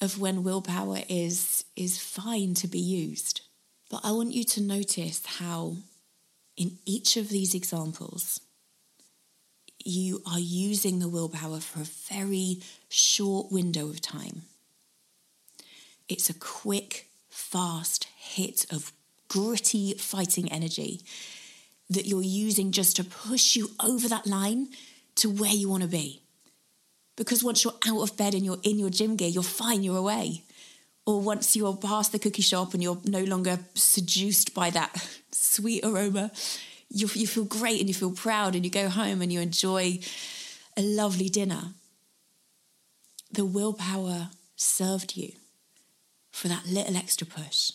of 0.00 0.20
when 0.20 0.44
willpower 0.44 1.00
is, 1.08 1.64
is 1.74 1.98
fine 1.98 2.54
to 2.54 2.68
be 2.68 2.78
used. 2.78 3.40
But 3.90 4.00
I 4.04 4.12
want 4.12 4.32
you 4.32 4.44
to 4.44 4.60
notice 4.60 5.24
how, 5.24 5.76
in 6.56 6.78
each 6.84 7.16
of 7.16 7.28
these 7.28 7.54
examples, 7.54 8.40
you 9.84 10.22
are 10.30 10.40
using 10.40 10.98
the 10.98 11.08
willpower 11.08 11.60
for 11.60 11.80
a 11.80 11.84
very 11.84 12.60
short 12.88 13.52
window 13.52 13.88
of 13.88 14.00
time. 14.00 14.42
It's 16.08 16.28
a 16.28 16.34
quick, 16.34 17.08
fast 17.28 18.08
hit 18.16 18.66
of 18.72 18.92
gritty 19.28 19.94
fighting 19.94 20.50
energy 20.50 21.00
that 21.90 22.06
you're 22.06 22.22
using 22.22 22.72
just 22.72 22.96
to 22.96 23.04
push 23.04 23.56
you 23.56 23.70
over 23.82 24.08
that 24.08 24.26
line 24.26 24.68
to 25.16 25.30
where 25.30 25.52
you 25.52 25.68
want 25.68 25.82
to 25.82 25.88
be. 25.88 26.22
Because 27.16 27.42
once 27.42 27.64
you're 27.64 27.74
out 27.88 28.02
of 28.02 28.16
bed 28.16 28.34
and 28.34 28.44
you're 28.44 28.60
in 28.62 28.78
your 28.78 28.90
gym 28.90 29.16
gear, 29.16 29.28
you're 29.28 29.42
fine, 29.42 29.82
you're 29.82 29.96
away. 29.96 30.42
Or 31.06 31.20
once 31.20 31.56
you're 31.56 31.76
past 31.76 32.12
the 32.12 32.18
cookie 32.18 32.42
shop 32.42 32.74
and 32.74 32.82
you're 32.82 33.00
no 33.04 33.24
longer 33.24 33.58
seduced 33.74 34.54
by 34.54 34.70
that 34.70 34.94
sweet 35.32 35.84
aroma, 35.84 36.30
you, 36.90 37.08
you 37.14 37.26
feel 37.26 37.44
great 37.44 37.80
and 37.80 37.88
you 37.88 37.94
feel 37.94 38.12
proud 38.12 38.54
and 38.54 38.64
you 38.64 38.70
go 38.70 38.88
home 38.88 39.22
and 39.22 39.32
you 39.32 39.40
enjoy 39.40 39.98
a 40.76 40.82
lovely 40.82 41.28
dinner. 41.28 41.72
The 43.32 43.44
willpower 43.44 44.28
served 44.56 45.16
you 45.16 45.32
for 46.30 46.48
that 46.48 46.66
little 46.66 46.96
extra 46.96 47.26
push, 47.26 47.72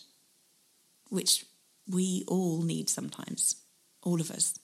which 1.09 1.45
we 1.89 2.23
all 2.27 2.61
need 2.61 2.89
sometimes, 2.89 3.55
all 4.03 4.21
of 4.21 4.29
us. 4.29 4.59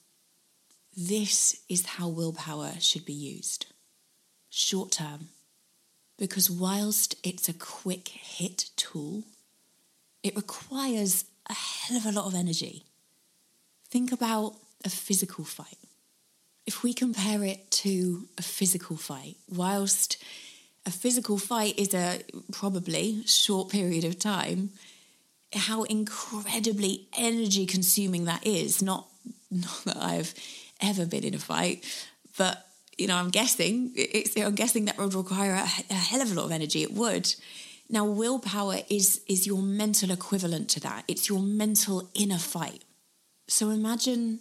This 0.96 1.62
is 1.68 1.84
how 1.84 2.08
willpower 2.08 2.72
should 2.78 3.04
be 3.04 3.12
used 3.12 3.66
short 4.50 4.92
term, 4.92 5.28
because 6.18 6.50
whilst 6.50 7.14
it's 7.22 7.48
a 7.48 7.54
quick 7.54 8.08
hit 8.08 8.70
tool, 8.76 9.24
it 10.22 10.36
requires 10.36 11.24
a 11.48 11.54
hell 11.54 11.96
of 11.96 12.06
a 12.06 12.12
lot 12.12 12.26
of 12.26 12.34
energy. 12.34 12.84
Think 13.88 14.12
about 14.12 14.54
a 14.84 14.90
physical 14.90 15.44
fight. 15.44 15.78
If 16.66 16.82
we 16.82 16.92
compare 16.92 17.42
it 17.44 17.70
to 17.70 18.28
a 18.36 18.42
physical 18.42 18.96
fight, 18.96 19.36
whilst 19.48 20.22
a 20.84 20.90
physical 20.90 21.38
fight 21.38 21.78
is 21.78 21.94
a 21.94 22.20
probably 22.52 23.22
short 23.24 23.70
period 23.70 24.04
of 24.04 24.18
time, 24.18 24.70
how 25.54 25.84
incredibly 25.84 27.06
energy 27.16 27.64
consuming 27.64 28.26
that 28.26 28.46
is. 28.46 28.82
Not, 28.82 29.06
not 29.50 29.84
that 29.86 29.96
I've 29.96 30.34
ever 30.80 31.06
been 31.06 31.24
in 31.24 31.34
a 31.34 31.38
fight, 31.38 31.84
but 32.36 32.67
you 32.98 33.06
know, 33.06 33.16
I'm 33.16 33.30
guessing 33.30 33.92
it's, 33.94 34.36
I'm 34.36 34.54
guessing 34.54 34.86
that 34.86 34.98
would 34.98 35.14
require 35.14 35.54
a, 35.54 35.68
a 35.90 35.94
hell 35.94 36.20
of 36.20 36.32
a 36.32 36.34
lot 36.34 36.46
of 36.46 36.52
energy. 36.52 36.82
It 36.82 36.92
would. 36.92 37.34
Now, 37.88 38.04
willpower 38.04 38.80
is 38.90 39.22
is 39.26 39.46
your 39.46 39.62
mental 39.62 40.10
equivalent 40.10 40.68
to 40.70 40.80
that. 40.80 41.04
It's 41.08 41.28
your 41.28 41.40
mental 41.40 42.10
inner 42.14 42.38
fight. 42.38 42.82
So 43.46 43.70
imagine 43.70 44.40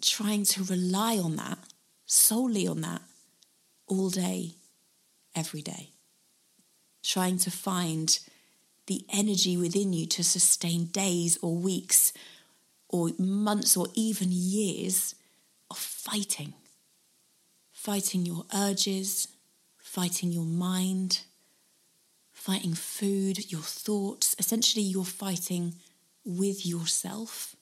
trying 0.00 0.44
to 0.44 0.64
rely 0.64 1.18
on 1.18 1.36
that, 1.36 1.58
solely 2.06 2.66
on 2.66 2.80
that, 2.80 3.02
all 3.86 4.08
day, 4.08 4.52
every 5.34 5.60
day. 5.60 5.90
Trying 7.02 7.38
to 7.38 7.50
find 7.50 8.18
the 8.86 9.04
energy 9.12 9.56
within 9.56 9.92
you 9.92 10.06
to 10.06 10.24
sustain 10.24 10.86
days 10.86 11.38
or 11.42 11.54
weeks 11.54 12.12
or 12.88 13.10
months 13.18 13.76
or 13.76 13.88
even 13.94 14.28
years 14.30 15.14
of 15.70 15.76
fighting. 15.78 16.54
Fighting 17.80 18.26
your 18.26 18.44
urges, 18.54 19.26
fighting 19.78 20.30
your 20.30 20.44
mind, 20.44 21.22
fighting 22.30 22.74
food, 22.74 23.50
your 23.50 23.62
thoughts. 23.62 24.36
Essentially, 24.38 24.84
you're 24.84 25.02
fighting 25.02 25.76
with 26.22 26.66
yourself 26.66 27.56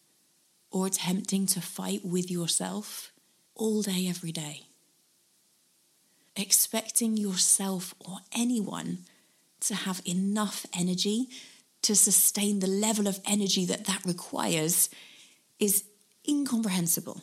or 0.72 0.88
attempting 0.88 1.46
to 1.46 1.60
fight 1.60 2.04
with 2.04 2.32
yourself 2.32 3.12
all 3.54 3.80
day, 3.82 4.08
every 4.08 4.32
day. 4.32 4.62
Expecting 6.34 7.16
yourself 7.16 7.94
or 8.00 8.16
anyone 8.32 9.04
to 9.60 9.76
have 9.76 10.02
enough 10.04 10.66
energy 10.76 11.28
to 11.82 11.94
sustain 11.94 12.58
the 12.58 12.66
level 12.66 13.06
of 13.06 13.20
energy 13.24 13.64
that 13.66 13.84
that 13.84 14.04
requires 14.04 14.90
is 15.60 15.84
incomprehensible 16.28 17.22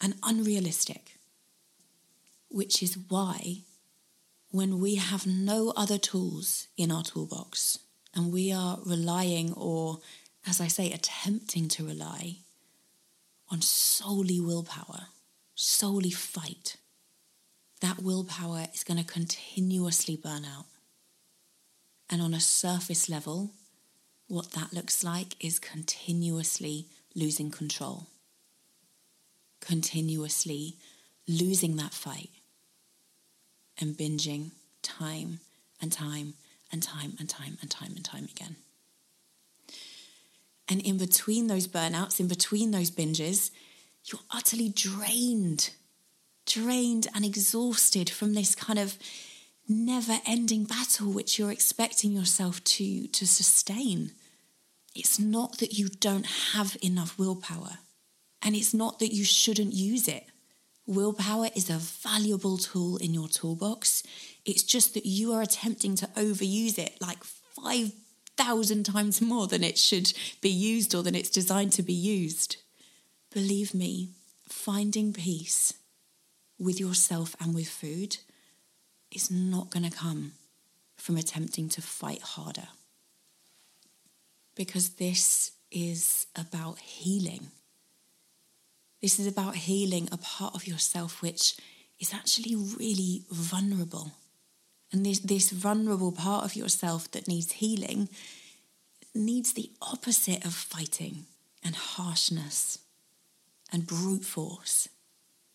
and 0.00 0.14
unrealistic. 0.22 1.17
Which 2.48 2.82
is 2.82 2.98
why, 3.08 3.62
when 4.50 4.80
we 4.80 4.96
have 4.96 5.26
no 5.26 5.72
other 5.76 5.98
tools 5.98 6.68
in 6.76 6.90
our 6.90 7.02
toolbox 7.02 7.78
and 8.14 8.32
we 8.32 8.50
are 8.50 8.78
relying 8.84 9.52
or 9.52 10.00
as 10.48 10.60
I 10.60 10.68
say, 10.68 10.90
attempting 10.90 11.68
to 11.68 11.86
rely 11.86 12.38
on 13.50 13.60
solely 13.60 14.40
willpower, 14.40 15.08
solely 15.54 16.10
fight, 16.10 16.76
that 17.80 18.02
willpower 18.02 18.66
is 18.72 18.82
going 18.82 18.98
to 19.02 19.12
continuously 19.12 20.16
burn 20.16 20.44
out. 20.44 20.66
And 22.08 22.22
on 22.22 22.32
a 22.32 22.40
surface 22.40 23.10
level, 23.10 23.50
what 24.26 24.52
that 24.52 24.72
looks 24.72 25.04
like 25.04 25.34
is 25.44 25.58
continuously 25.58 26.86
losing 27.14 27.50
control, 27.50 28.06
continuously 29.60 30.76
losing 31.26 31.76
that 31.76 31.92
fight, 31.92 32.30
and 33.80 33.96
binging 33.96 34.50
time 34.82 35.40
and 35.80 35.92
time 35.92 36.34
and 36.72 36.82
time 36.82 37.14
and 37.18 37.28
time 37.28 37.58
and 37.60 37.70
time 37.70 37.92
and 37.96 38.04
time 38.04 38.24
again. 38.24 38.56
And 40.68 40.82
in 40.82 40.98
between 40.98 41.46
those 41.46 41.66
burnouts, 41.66 42.20
in 42.20 42.28
between 42.28 42.72
those 42.72 42.90
binges, 42.90 43.50
you're 44.04 44.20
utterly 44.30 44.68
drained, 44.68 45.70
drained 46.46 47.06
and 47.14 47.24
exhausted 47.24 48.10
from 48.10 48.34
this 48.34 48.54
kind 48.54 48.78
of 48.78 48.98
never 49.68 50.18
ending 50.26 50.64
battle 50.64 51.10
which 51.10 51.38
you're 51.38 51.50
expecting 51.52 52.12
yourself 52.12 52.62
to, 52.64 53.06
to 53.08 53.26
sustain. 53.26 54.12
It's 54.94 55.18
not 55.18 55.58
that 55.58 55.78
you 55.78 55.88
don't 55.88 56.26
have 56.54 56.76
enough 56.82 57.18
willpower, 57.18 57.78
and 58.42 58.56
it's 58.56 58.74
not 58.74 58.98
that 58.98 59.14
you 59.14 59.24
shouldn't 59.24 59.74
use 59.74 60.08
it. 60.08 60.26
Willpower 60.88 61.50
is 61.54 61.68
a 61.68 61.74
valuable 61.74 62.56
tool 62.56 62.96
in 62.96 63.12
your 63.12 63.28
toolbox. 63.28 64.02
It's 64.46 64.62
just 64.62 64.94
that 64.94 65.04
you 65.04 65.34
are 65.34 65.42
attempting 65.42 65.96
to 65.96 66.06
overuse 66.16 66.78
it 66.78 66.96
like 66.98 67.22
5,000 67.22 68.84
times 68.84 69.20
more 69.20 69.46
than 69.46 69.62
it 69.62 69.76
should 69.76 70.14
be 70.40 70.48
used 70.48 70.94
or 70.94 71.02
than 71.02 71.14
it's 71.14 71.28
designed 71.28 71.72
to 71.72 71.82
be 71.82 71.92
used. 71.92 72.56
Believe 73.34 73.74
me, 73.74 74.12
finding 74.48 75.12
peace 75.12 75.74
with 76.58 76.80
yourself 76.80 77.36
and 77.38 77.54
with 77.54 77.68
food 77.68 78.16
is 79.10 79.30
not 79.30 79.68
going 79.68 79.88
to 79.88 79.94
come 79.94 80.32
from 80.96 81.18
attempting 81.18 81.68
to 81.68 81.82
fight 81.82 82.22
harder. 82.22 82.68
Because 84.54 84.88
this 84.96 85.52
is 85.70 86.26
about 86.34 86.78
healing. 86.78 87.48
This 89.00 89.18
is 89.18 89.26
about 89.26 89.56
healing 89.56 90.08
a 90.10 90.16
part 90.16 90.54
of 90.54 90.66
yourself 90.66 91.22
which 91.22 91.56
is 92.00 92.12
actually 92.12 92.56
really 92.56 93.22
vulnerable. 93.30 94.12
And 94.92 95.04
this, 95.04 95.18
this 95.20 95.50
vulnerable 95.50 96.12
part 96.12 96.44
of 96.44 96.56
yourself 96.56 97.10
that 97.12 97.28
needs 97.28 97.52
healing 97.52 98.08
needs 99.14 99.52
the 99.52 99.70
opposite 99.82 100.44
of 100.44 100.54
fighting 100.54 101.26
and 101.64 101.74
harshness 101.74 102.78
and 103.72 103.86
brute 103.86 104.24
force. 104.24 104.88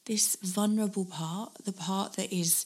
This 0.06 0.38
vulnerable 0.42 1.06
part, 1.06 1.54
the 1.66 1.72
part 1.72 2.14
that 2.14 2.34
is 2.34 2.66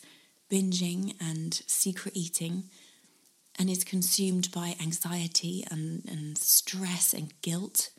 binging 0.50 1.15
and 1.19 1.53
secret 1.67 2.15
eating 2.15 2.63
and 3.60 3.69
is 3.69 3.84
consumed 3.84 4.51
by 4.51 4.75
anxiety 4.81 5.65
and, 5.69 6.03
and 6.07 6.38
stress 6.38 7.13
and 7.13 7.34
guilt. 7.41 7.89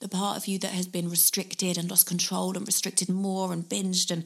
The 0.00 0.08
part 0.08 0.36
of 0.36 0.46
you 0.46 0.58
that 0.58 0.72
has 0.72 0.86
been 0.86 1.08
restricted 1.08 1.78
and 1.78 1.88
lost 1.88 2.06
control 2.06 2.56
and 2.56 2.66
restricted 2.66 3.08
more 3.08 3.52
and 3.52 3.68
binged, 3.68 4.10
and 4.10 4.24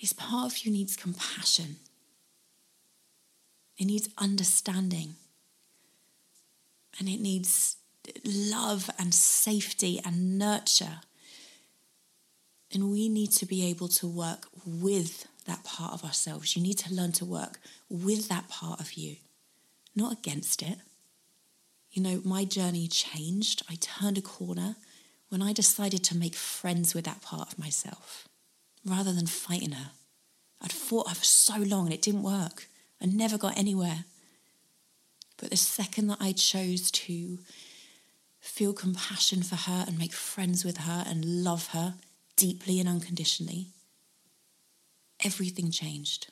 this 0.00 0.12
part 0.12 0.52
of 0.52 0.58
you 0.58 0.72
needs 0.72 0.96
compassion. 0.96 1.76
It 3.76 3.84
needs 3.84 4.08
understanding. 4.18 5.14
And 6.98 7.08
it 7.08 7.20
needs 7.20 7.76
love 8.24 8.90
and 8.98 9.14
safety 9.14 10.00
and 10.04 10.38
nurture. 10.38 11.00
And 12.72 12.90
we 12.90 13.08
need 13.08 13.30
to 13.32 13.46
be 13.46 13.64
able 13.66 13.88
to 13.88 14.06
work 14.06 14.46
with 14.66 15.26
that 15.46 15.64
part 15.64 15.92
of 15.94 16.04
ourselves. 16.04 16.56
You 16.56 16.62
need 16.62 16.78
to 16.78 16.94
learn 16.94 17.12
to 17.12 17.24
work 17.24 17.60
with 17.88 18.28
that 18.28 18.48
part 18.48 18.80
of 18.80 18.94
you, 18.94 19.16
not 19.94 20.12
against 20.12 20.62
it. 20.62 20.78
You 21.90 22.02
know, 22.02 22.20
my 22.24 22.44
journey 22.44 22.86
changed. 22.88 23.62
I 23.68 23.76
turned 23.80 24.18
a 24.18 24.22
corner 24.22 24.76
when 25.28 25.42
I 25.42 25.52
decided 25.52 26.04
to 26.04 26.16
make 26.16 26.34
friends 26.34 26.94
with 26.94 27.04
that 27.04 27.22
part 27.22 27.52
of 27.52 27.58
myself 27.58 28.28
rather 28.84 29.12
than 29.12 29.26
fighting 29.26 29.72
her. 29.72 29.90
I'd 30.60 30.72
fought 30.72 31.08
her 31.08 31.14
for 31.14 31.24
so 31.24 31.56
long 31.56 31.86
and 31.86 31.94
it 31.94 32.02
didn't 32.02 32.22
work. 32.22 32.68
I 33.00 33.06
never 33.06 33.38
got 33.38 33.58
anywhere. 33.58 34.04
But 35.36 35.50
the 35.50 35.56
second 35.56 36.08
that 36.08 36.18
I 36.20 36.32
chose 36.32 36.90
to 36.90 37.38
feel 38.40 38.72
compassion 38.72 39.42
for 39.42 39.56
her 39.56 39.84
and 39.86 39.98
make 39.98 40.12
friends 40.12 40.64
with 40.64 40.78
her 40.78 41.04
and 41.06 41.44
love 41.44 41.68
her 41.68 41.94
deeply 42.36 42.80
and 42.80 42.88
unconditionally, 42.88 43.68
everything 45.24 45.70
changed. 45.70 46.28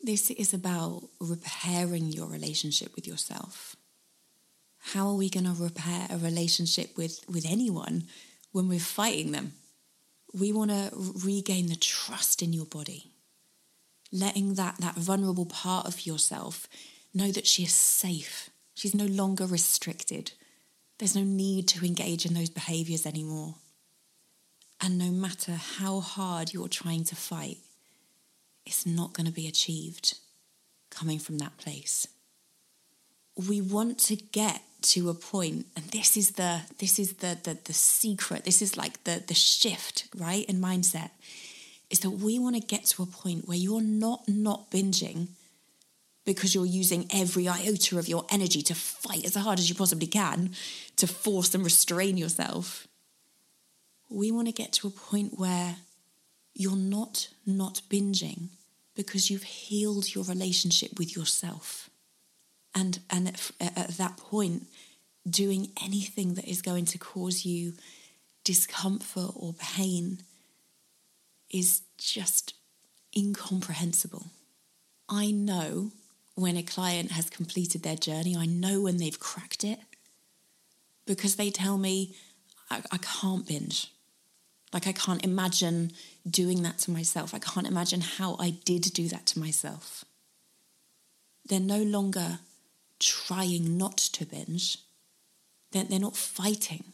This 0.00 0.30
is 0.30 0.52
about 0.52 1.04
repairing 1.20 2.08
your 2.08 2.26
relationship 2.26 2.94
with 2.94 3.06
yourself. 3.06 3.76
How 4.84 5.08
are 5.08 5.14
we 5.14 5.30
going 5.30 5.46
to 5.46 5.62
repair 5.62 6.06
a 6.10 6.18
relationship 6.18 6.96
with, 6.96 7.24
with 7.28 7.46
anyone 7.48 8.04
when 8.50 8.68
we're 8.68 8.80
fighting 8.80 9.32
them? 9.32 9.52
We 10.34 10.52
want 10.52 10.70
to 10.70 10.90
regain 11.24 11.68
the 11.68 11.76
trust 11.76 12.42
in 12.42 12.52
your 12.52 12.66
body, 12.66 13.12
letting 14.10 14.54
that, 14.54 14.78
that 14.80 14.96
vulnerable 14.96 15.46
part 15.46 15.86
of 15.86 16.04
yourself 16.04 16.66
know 17.14 17.30
that 17.30 17.46
she 17.46 17.62
is 17.62 17.72
safe. 17.72 18.50
She's 18.74 18.94
no 18.94 19.06
longer 19.06 19.46
restricted. 19.46 20.32
There's 20.98 21.16
no 21.16 21.22
need 21.22 21.68
to 21.68 21.84
engage 21.86 22.26
in 22.26 22.34
those 22.34 22.50
behaviors 22.50 23.06
anymore. 23.06 23.54
And 24.80 24.98
no 24.98 25.10
matter 25.10 25.52
how 25.52 26.00
hard 26.00 26.52
you're 26.52 26.68
trying 26.68 27.04
to 27.04 27.16
fight, 27.16 27.58
it's 28.66 28.84
not 28.84 29.12
going 29.12 29.26
to 29.26 29.32
be 29.32 29.46
achieved 29.46 30.18
coming 30.90 31.20
from 31.20 31.38
that 31.38 31.56
place. 31.56 32.08
We 33.36 33.60
want 33.60 33.98
to 34.00 34.16
get 34.16 34.62
to 34.82 35.10
a 35.10 35.14
point, 35.14 35.66
and 35.76 35.84
this 35.86 36.16
is 36.16 36.32
the 36.32 36.62
this 36.78 36.98
is 36.98 37.14
the 37.14 37.38
the, 37.42 37.58
the 37.64 37.72
secret, 37.72 38.44
this 38.44 38.62
is 38.62 38.76
like 38.76 39.04
the 39.04 39.22
the 39.26 39.34
shift, 39.34 40.08
right, 40.16 40.44
in 40.46 40.60
mindset, 40.60 41.10
is 41.90 42.00
that 42.00 42.10
we 42.10 42.38
want 42.38 42.56
to 42.56 42.62
get 42.62 42.84
to 42.86 43.02
a 43.02 43.06
point 43.06 43.48
where 43.48 43.58
you're 43.58 43.82
not 43.82 44.28
not 44.28 44.70
binging 44.70 45.28
because 46.24 46.54
you're 46.54 46.66
using 46.66 47.06
every 47.12 47.48
iota 47.48 47.98
of 47.98 48.08
your 48.08 48.24
energy 48.30 48.62
to 48.62 48.74
fight 48.74 49.24
as 49.24 49.34
hard 49.34 49.58
as 49.58 49.68
you 49.68 49.74
possibly 49.74 50.06
can 50.06 50.50
to 50.94 51.06
force 51.06 51.52
and 51.52 51.64
restrain 51.64 52.16
yourself 52.16 52.86
we 54.12 54.30
want 54.30 54.46
to 54.46 54.52
get 54.52 54.72
to 54.72 54.86
a 54.86 54.90
point 54.90 55.38
where 55.38 55.76
you're 56.54 56.76
not 56.76 57.28
not 57.46 57.80
binging 57.88 58.48
because 58.94 59.30
you've 59.30 59.42
healed 59.42 60.14
your 60.14 60.24
relationship 60.24 60.98
with 60.98 61.16
yourself. 61.16 61.88
And, 62.74 63.00
and 63.10 63.28
at, 63.28 63.50
at 63.60 63.88
that 63.98 64.16
point, 64.16 64.66
doing 65.28 65.70
anything 65.82 66.34
that 66.34 66.48
is 66.48 66.62
going 66.62 66.86
to 66.86 66.98
cause 66.98 67.44
you 67.44 67.74
discomfort 68.44 69.32
or 69.36 69.52
pain 69.54 70.18
is 71.50 71.82
just 71.98 72.54
incomprehensible. 73.16 74.26
I 75.08 75.30
know 75.30 75.92
when 76.34 76.56
a 76.56 76.62
client 76.62 77.12
has 77.12 77.28
completed 77.28 77.82
their 77.82 77.96
journey, 77.96 78.36
I 78.36 78.46
know 78.46 78.80
when 78.80 78.96
they've 78.96 79.18
cracked 79.18 79.64
it 79.64 79.78
because 81.06 81.36
they 81.36 81.50
tell 81.50 81.76
me, 81.76 82.14
I, 82.70 82.80
I 82.90 82.98
can't 82.98 83.46
binge. 83.46 83.92
Like, 84.72 84.86
I 84.86 84.92
can't 84.92 85.22
imagine 85.22 85.92
doing 86.28 86.62
that 86.62 86.78
to 86.78 86.90
myself. 86.90 87.34
I 87.34 87.38
can't 87.38 87.66
imagine 87.66 88.00
how 88.00 88.36
I 88.40 88.50
did 88.50 88.82
do 88.94 89.08
that 89.08 89.26
to 89.26 89.38
myself. 89.38 90.06
They're 91.46 91.60
no 91.60 91.82
longer 91.82 92.38
trying 93.02 93.76
not 93.76 93.96
to 93.96 94.24
binge, 94.24 94.78
they're, 95.72 95.84
they're 95.84 95.98
not 95.98 96.16
fighting 96.16 96.84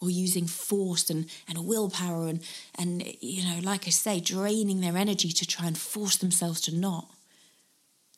or 0.00 0.10
using 0.10 0.46
force 0.46 1.08
and, 1.10 1.26
and 1.48 1.66
willpower 1.66 2.28
and, 2.28 2.42
and, 2.74 3.02
you 3.20 3.42
know, 3.44 3.60
like 3.62 3.86
I 3.86 3.90
say, 3.90 4.20
draining 4.20 4.80
their 4.80 4.96
energy 4.96 5.30
to 5.30 5.46
try 5.46 5.66
and 5.66 5.76
force 5.76 6.16
themselves 6.16 6.60
to 6.62 6.74
not. 6.74 7.08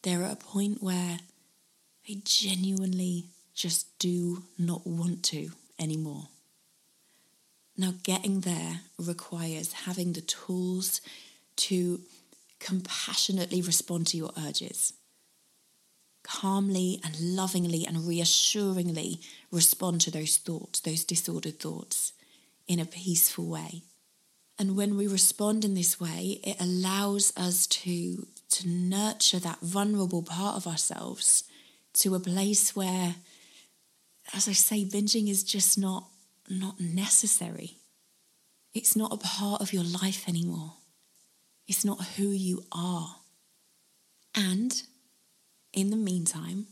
They're 0.02 0.24
at 0.24 0.33
a 0.33 0.37
point 0.37 0.83
where 0.83 1.18
they 2.07 2.18
genuinely 2.24 3.26
just 3.54 3.98
do 3.98 4.44
not 4.59 4.87
want 4.87 5.22
to 5.24 5.50
anymore. 5.78 6.28
Now, 7.76 7.94
getting 8.02 8.40
there 8.40 8.81
requires 8.98 9.72
having 9.72 10.12
the 10.12 10.20
tools 10.20 11.00
to 11.57 12.00
compassionately 12.59 13.62
respond 13.62 14.09
to 14.09 14.16
your 14.16 14.33
urges, 14.37 14.94
calmly 16.22 17.00
and 17.04 17.18
lovingly 17.20 17.87
and 17.87 18.07
reassuringly 18.07 19.20
respond 19.50 20.00
to 20.02 20.11
those 20.11 20.37
thoughts, 20.37 20.81
those 20.81 21.04
disordered 21.04 21.59
thoughts, 21.61 22.12
in 22.66 22.78
a 22.78 22.85
peaceful 22.85 23.46
way. 23.46 23.83
And 24.59 24.76
when 24.76 24.96
we 24.96 25.07
respond 25.07 25.64
in 25.64 25.74
this 25.74 26.00
way, 26.00 26.40
it 26.42 26.57
allows 26.61 27.33
us 27.37 27.66
to, 27.68 28.26
to 28.50 28.68
nurture 28.68 29.38
that 29.38 29.61
vulnerable 29.61 30.22
part 30.22 30.57
of 30.57 30.66
ourselves 30.66 31.44
to 31.94 32.14
a 32.14 32.20
place 32.20 32.74
where, 32.74 33.14
as 34.35 34.48
I 34.48 34.52
say, 34.52 34.85
binging 34.85 35.28
is 35.28 35.44
just 35.44 35.78
not 35.78 36.09
not 36.50 36.81
necessary. 36.81 37.76
It's 38.74 38.96
not 38.96 39.12
a 39.12 39.16
part 39.16 39.61
of 39.61 39.72
your 39.72 39.85
life 39.85 40.28
anymore. 40.28 40.74
It's 41.66 41.85
not 41.85 42.02
who 42.16 42.28
you 42.28 42.64
are. 42.72 43.16
And 44.35 44.83
in 45.72 45.90
the 45.90 45.96
meantime, 45.96 46.66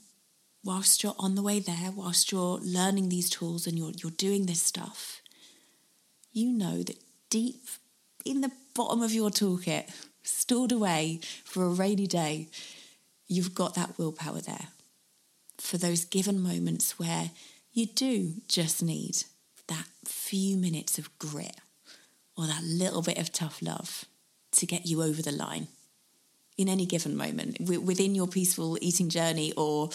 whilst 0.64 1.02
you're 1.02 1.14
on 1.18 1.34
the 1.34 1.42
way 1.42 1.60
there, 1.60 1.92
whilst 1.94 2.32
you're 2.32 2.58
learning 2.58 3.08
these 3.08 3.30
tools 3.30 3.66
and 3.66 3.78
you're, 3.78 3.92
you're 4.02 4.10
doing 4.10 4.46
this 4.46 4.62
stuff, 4.62 5.20
you 6.32 6.52
know 6.52 6.82
that 6.82 6.98
deep 7.30 7.68
in 8.24 8.40
the 8.40 8.50
bottom 8.74 9.02
of 9.02 9.12
your 9.12 9.30
toolkit, 9.30 9.88
stored 10.22 10.72
away 10.72 11.20
for 11.44 11.64
a 11.64 11.70
rainy 11.70 12.06
day, 12.06 12.48
you've 13.28 13.54
got 13.54 13.74
that 13.74 13.96
willpower 13.98 14.40
there 14.40 14.68
for 15.58 15.78
those 15.78 16.04
given 16.04 16.40
moments 16.40 16.98
where 16.98 17.30
you 17.72 17.86
do 17.86 18.34
just 18.48 18.82
need 18.82 19.24
that 19.68 19.86
few 20.04 20.56
minutes 20.56 20.98
of 20.98 21.16
grit 21.18 21.56
or 22.36 22.46
that 22.46 22.62
little 22.62 23.02
bit 23.02 23.18
of 23.18 23.32
tough 23.32 23.62
love 23.62 24.04
to 24.52 24.66
get 24.66 24.86
you 24.86 25.02
over 25.02 25.22
the 25.22 25.32
line 25.32 25.68
in 26.56 26.68
any 26.68 26.86
given 26.86 27.16
moment 27.16 27.60
within 27.60 28.14
your 28.14 28.26
peaceful 28.26 28.78
eating 28.80 29.08
journey 29.08 29.52
or 29.56 29.90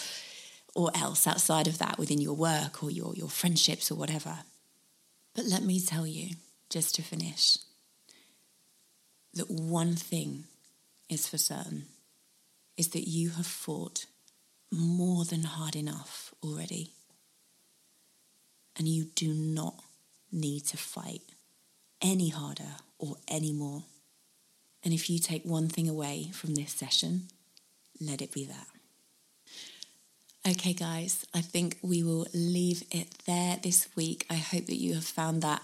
or 0.74 0.90
else 0.94 1.26
outside 1.26 1.66
of 1.66 1.78
that 1.78 1.98
within 1.98 2.20
your 2.20 2.34
work 2.34 2.82
or 2.82 2.90
your, 2.90 3.14
your 3.14 3.28
friendships 3.28 3.90
or 3.90 3.94
whatever. 3.94 4.38
But 5.34 5.44
let 5.44 5.62
me 5.62 5.80
tell 5.80 6.06
you, 6.06 6.36
just 6.70 6.94
to 6.94 7.02
finish, 7.02 7.58
that 9.34 9.50
one 9.50 9.94
thing 9.96 10.44
is 11.08 11.26
for 11.28 11.38
certain 11.38 11.86
is 12.76 12.88
that 12.88 13.08
you 13.08 13.30
have 13.30 13.46
fought 13.46 14.06
more 14.70 15.24
than 15.24 15.44
hard 15.44 15.76
enough 15.76 16.32
already. 16.42 16.92
And 18.76 18.88
you 18.88 19.04
do 19.14 19.34
not 19.34 19.74
need 20.30 20.64
to 20.68 20.78
fight 20.78 21.20
any 22.00 22.30
harder 22.30 22.76
or 22.98 23.16
any 23.28 23.52
more. 23.52 23.84
And 24.84 24.92
if 24.92 25.08
you 25.08 25.18
take 25.18 25.44
one 25.44 25.68
thing 25.68 25.88
away 25.88 26.30
from 26.32 26.54
this 26.54 26.72
session, 26.72 27.28
let 28.00 28.20
it 28.20 28.32
be 28.32 28.44
that. 28.46 28.66
Okay, 30.48 30.72
guys, 30.72 31.24
I 31.32 31.40
think 31.40 31.78
we 31.82 32.02
will 32.02 32.26
leave 32.34 32.82
it 32.90 33.14
there 33.26 33.58
this 33.62 33.88
week. 33.94 34.26
I 34.28 34.34
hope 34.34 34.66
that 34.66 34.80
you 34.80 34.94
have 34.94 35.04
found 35.04 35.40
that 35.42 35.62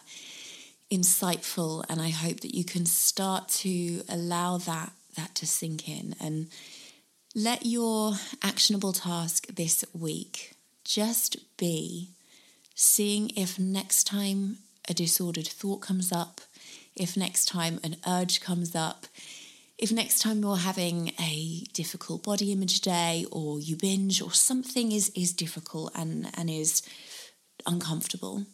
insightful 0.91 1.85
and 1.89 2.01
I 2.01 2.11
hope 2.11 2.41
that 2.41 2.55
you 2.55 2.65
can 2.65 2.87
start 2.87 3.49
to 3.49 4.03
allow 4.09 4.59
that 4.59 4.93
that 5.17 5.35
to 5.35 5.47
sink 5.47 5.89
in 5.89 6.15
and 6.21 6.49
let 7.35 7.67
your 7.67 8.13
actionable 8.43 8.93
task 8.93 9.49
this 9.49 9.85
week 9.93 10.55
just 10.85 11.37
be 11.57 12.11
seeing 12.75 13.31
if 13.37 13.59
next 13.59 14.05
time 14.05 14.59
a 14.89 14.95
disordered 14.95 15.47
thought 15.47 15.81
comes 15.81 16.13
up, 16.13 16.41
if 17.01 17.17
next 17.17 17.47
time 17.47 17.81
an 17.83 17.97
urge 18.07 18.41
comes 18.41 18.75
up, 18.75 19.07
if 19.79 19.93
next 19.93 20.19
time 20.19 20.43
you're 20.43 20.57
having 20.57 21.13
a 21.21 21.65
difficult 21.73 22.25
body 22.25 22.51
image 22.51 22.81
day 22.81 23.25
or 23.31 23.61
you 23.61 23.77
binge 23.77 24.21
or 24.21 24.33
something 24.33 24.91
is 24.91 25.11
is 25.11 25.33
difficult 25.33 25.93
and 25.95 26.29
and 26.37 26.51
is 26.51 26.83
uncomfortable 27.67 28.45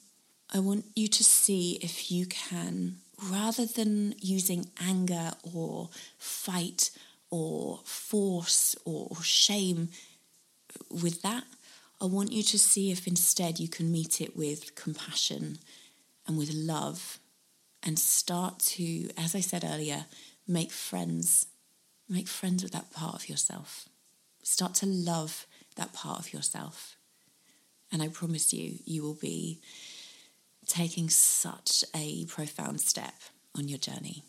i 0.53 0.59
want 0.59 0.85
you 0.95 1.09
to 1.09 1.25
see 1.25 1.79
if 1.83 2.11
you 2.11 2.27
can 2.27 2.97
rather 3.31 3.65
than 3.65 4.15
using 4.19 4.67
anger 4.81 5.33
or 5.55 5.89
fight 6.19 6.91
or 7.31 7.81
force 7.85 8.77
or 8.85 9.17
shame 9.23 9.89
with 10.91 11.23
that 11.23 11.45
i 12.01 12.05
want 12.05 12.33
you 12.33 12.43
to 12.43 12.59
see 12.59 12.91
if 12.91 13.07
instead 13.07 13.59
you 13.59 13.69
can 13.69 13.91
meet 13.91 14.21
it 14.21 14.37
with 14.37 14.75
compassion 14.75 15.59
and 16.27 16.37
with 16.37 16.53
love 16.53 17.19
and 17.85 17.99
start 17.99 18.59
to 18.59 19.11
as 19.17 19.35
i 19.35 19.41
said 19.41 19.65
earlier 19.65 20.07
make 20.47 20.73
friends. 20.73 21.47
Make 22.09 22.29
friends 22.29 22.63
with 22.63 22.73
that 22.73 22.93
part 22.93 23.15
of 23.15 23.29
yourself. 23.29 23.89
Start 24.43 24.75
to 24.77 24.87
love 24.87 25.47
that 25.77 25.93
part 25.93 26.19
of 26.19 26.33
yourself. 26.33 26.97
And 27.91 28.03
I 28.03 28.09
promise 28.09 28.53
you, 28.53 28.79
you 28.85 29.03
will 29.03 29.15
be 29.15 29.61
taking 30.67 31.09
such 31.09 31.85
a 31.95 32.25
profound 32.27 32.81
step 32.81 33.15
on 33.57 33.69
your 33.69 33.79
journey. 33.79 34.23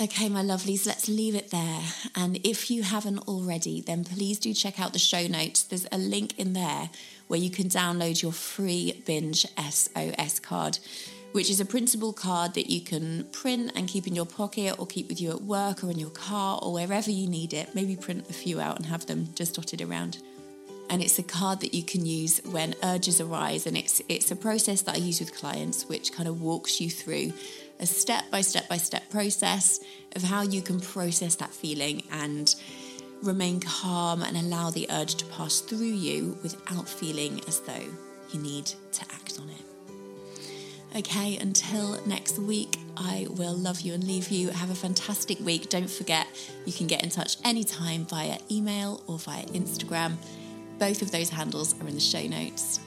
Okay, 0.00 0.30
my 0.30 0.42
lovelies, 0.42 0.86
let's 0.86 1.08
leave 1.08 1.34
it 1.34 1.50
there. 1.50 1.82
And 2.16 2.40
if 2.42 2.70
you 2.70 2.82
haven't 2.82 3.18
already, 3.28 3.82
then 3.82 4.02
please 4.02 4.38
do 4.38 4.54
check 4.54 4.80
out 4.80 4.94
the 4.94 4.98
show 4.98 5.26
notes. 5.26 5.62
There's 5.62 5.86
a 5.92 5.98
link 5.98 6.38
in 6.38 6.54
there 6.54 6.88
where 7.28 7.38
you 7.38 7.50
can 7.50 7.68
download 7.68 8.22
your 8.22 8.32
free 8.32 9.02
binge 9.04 9.46
SOS 9.58 10.40
card 10.40 10.78
which 11.32 11.48
is 11.48 11.60
a 11.60 11.64
printable 11.64 12.12
card 12.12 12.54
that 12.54 12.68
you 12.68 12.80
can 12.80 13.24
print 13.30 13.70
and 13.76 13.86
keep 13.86 14.06
in 14.08 14.16
your 14.16 14.26
pocket 14.26 14.74
or 14.80 14.86
keep 14.86 15.08
with 15.08 15.20
you 15.20 15.30
at 15.30 15.42
work 15.42 15.84
or 15.84 15.90
in 15.90 15.96
your 15.96 16.10
car 16.10 16.58
or 16.60 16.72
wherever 16.72 17.08
you 17.08 17.28
need 17.28 17.52
it. 17.52 17.72
Maybe 17.72 17.94
print 17.94 18.28
a 18.28 18.32
few 18.32 18.60
out 18.60 18.76
and 18.76 18.86
have 18.86 19.06
them 19.06 19.28
just 19.36 19.54
dotted 19.54 19.80
around. 19.80 20.18
And 20.88 21.00
it's 21.00 21.20
a 21.20 21.22
card 21.22 21.60
that 21.60 21.72
you 21.72 21.84
can 21.84 22.04
use 22.04 22.40
when 22.44 22.74
urges 22.82 23.20
arise. 23.20 23.64
And 23.64 23.76
it's 23.76 24.02
it's 24.08 24.32
a 24.32 24.36
process 24.36 24.82
that 24.82 24.96
I 24.96 24.98
use 24.98 25.20
with 25.20 25.32
clients, 25.32 25.88
which 25.88 26.12
kind 26.12 26.28
of 26.28 26.42
walks 26.42 26.80
you 26.80 26.90
through 26.90 27.32
a 27.80 27.86
step 27.86 28.30
by 28.30 28.42
step 28.42 28.68
by 28.68 28.76
step 28.76 29.08
process 29.10 29.80
of 30.14 30.22
how 30.22 30.42
you 30.42 30.62
can 30.62 30.78
process 30.78 31.34
that 31.36 31.52
feeling 31.52 32.02
and 32.12 32.54
remain 33.22 33.60
calm 33.60 34.22
and 34.22 34.36
allow 34.36 34.70
the 34.70 34.86
urge 34.90 35.14
to 35.16 35.24
pass 35.26 35.60
through 35.60 35.78
you 35.78 36.38
without 36.42 36.88
feeling 36.88 37.40
as 37.48 37.60
though 37.60 37.88
you 38.32 38.40
need 38.40 38.66
to 38.92 39.02
act 39.12 39.38
on 39.40 39.48
it. 39.48 39.70
Okay, 40.96 41.36
until 41.36 42.04
next 42.04 42.38
week, 42.38 42.76
I 42.96 43.26
will 43.30 43.54
love 43.54 43.80
you 43.82 43.94
and 43.94 44.02
leave 44.02 44.28
you. 44.28 44.50
Have 44.50 44.70
a 44.70 44.74
fantastic 44.74 45.38
week. 45.38 45.68
Don't 45.68 45.90
forget, 45.90 46.26
you 46.66 46.72
can 46.72 46.88
get 46.88 47.04
in 47.04 47.10
touch 47.10 47.36
anytime 47.44 48.06
via 48.06 48.38
email 48.50 49.02
or 49.06 49.18
via 49.18 49.44
Instagram. 49.46 50.16
Both 50.78 51.00
of 51.02 51.12
those 51.12 51.30
handles 51.30 51.80
are 51.80 51.86
in 51.86 51.94
the 51.94 52.00
show 52.00 52.26
notes. 52.26 52.80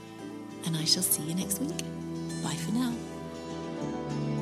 And 0.65 0.75
I 0.75 0.83
shall 0.83 1.03
see 1.03 1.23
you 1.23 1.35
next 1.35 1.59
week. 1.59 1.77
Bye 2.43 2.55
for 2.55 2.71
now. 2.73 4.32